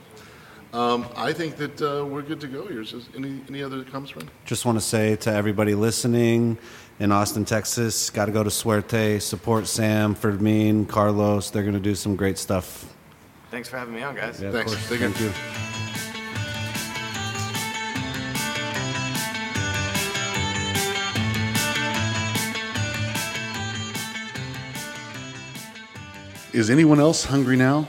Um, 0.72 1.06
I 1.16 1.34
think 1.34 1.56
that 1.56 1.82
uh, 1.82 2.06
we're 2.06 2.22
good 2.22 2.40
to 2.40 2.46
go 2.46 2.66
there 2.92 3.04
any 3.14 3.42
any 3.48 3.62
other 3.62 3.84
comments, 3.84 4.16
Ron? 4.16 4.30
Just 4.46 4.64
want 4.64 4.78
to 4.78 4.84
say 4.84 5.16
to 5.16 5.32
everybody 5.32 5.74
listening 5.74 6.56
in 7.02 7.10
Austin, 7.10 7.44
Texas, 7.44 8.10
got 8.10 8.26
to 8.26 8.32
go 8.32 8.44
to 8.44 8.50
Suerte, 8.50 9.18
support 9.18 9.66
Sam, 9.66 10.14
Fermin, 10.14 10.86
Carlos. 10.86 11.50
They're 11.50 11.64
going 11.64 11.74
to 11.74 11.80
do 11.80 11.96
some 11.96 12.14
great 12.14 12.38
stuff. 12.38 12.94
thanks 13.50 13.68
for 13.68 13.76
having 13.76 13.92
me 13.92 14.02
on, 14.02 14.14
guys. 14.14 14.40
Yeah, 14.40 14.50
of 14.50 14.54
Thanks. 14.54 14.72
course. 14.72 14.88
Take 14.88 15.00
care. 15.00 15.10
Thank 15.10 15.34
you. 26.54 26.58
Is 26.60 26.70
anyone 26.70 27.00
else 27.00 27.24
hungry 27.24 27.56
now? 27.56 27.88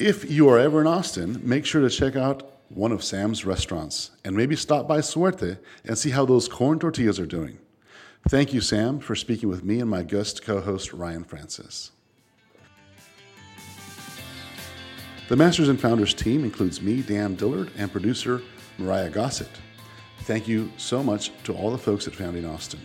If 0.00 0.28
you 0.28 0.48
are 0.48 0.58
ever 0.58 0.80
in 0.80 0.88
Austin, 0.88 1.40
make 1.44 1.64
sure 1.64 1.80
to 1.80 1.90
check 1.90 2.16
out 2.16 2.58
one 2.70 2.90
of 2.90 3.04
Sam's 3.04 3.44
restaurants 3.44 4.10
and 4.24 4.34
maybe 4.34 4.56
stop 4.56 4.88
by 4.88 5.00
Suerte 5.00 5.58
and 5.84 5.96
see 5.96 6.10
how 6.10 6.24
those 6.24 6.48
corn 6.48 6.80
tortillas 6.80 7.20
are 7.20 7.26
doing. 7.26 7.58
Thank 8.28 8.54
you, 8.54 8.62
Sam, 8.62 9.00
for 9.00 9.14
speaking 9.14 9.50
with 9.50 9.64
me 9.64 9.80
and 9.80 9.90
my 9.90 10.02
guest 10.02 10.42
co 10.42 10.60
host, 10.60 10.94
Ryan 10.94 11.24
Francis. 11.24 11.90
The 15.28 15.36
Masters 15.36 15.68
and 15.68 15.80
Founders 15.80 16.14
team 16.14 16.42
includes 16.42 16.80
me, 16.80 17.02
Dan 17.02 17.34
Dillard, 17.34 17.70
and 17.76 17.92
producer 17.92 18.42
Mariah 18.78 19.10
Gossett. 19.10 19.50
Thank 20.20 20.48
you 20.48 20.70
so 20.78 21.02
much 21.02 21.32
to 21.44 21.54
all 21.54 21.70
the 21.70 21.78
folks 21.78 22.08
at 22.08 22.14
Founding 22.14 22.46
Austin. 22.46 22.80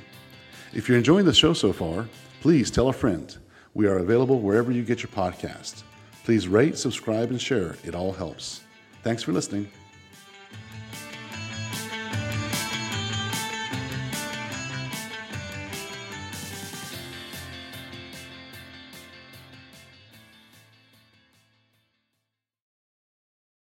If 0.73 0.87
you're 0.87 0.97
enjoying 0.97 1.25
the 1.25 1.33
show 1.33 1.53
so 1.53 1.71
far, 1.71 2.07
please 2.41 2.69
tell 2.69 2.89
a 2.89 2.93
friend. 2.93 3.35
We 3.73 3.87
are 3.87 3.99
available 3.99 4.41
wherever 4.41 4.71
you 4.71 4.83
get 4.83 5.01
your 5.01 5.11
podcast. 5.11 5.83
Please 6.25 6.47
rate, 6.47 6.77
subscribe, 6.77 7.29
and 7.29 7.41
share. 7.41 7.77
It 7.85 7.95
all 7.95 8.11
helps. 8.11 8.61
Thanks 9.03 9.23
for 9.23 9.31
listening. 9.31 9.71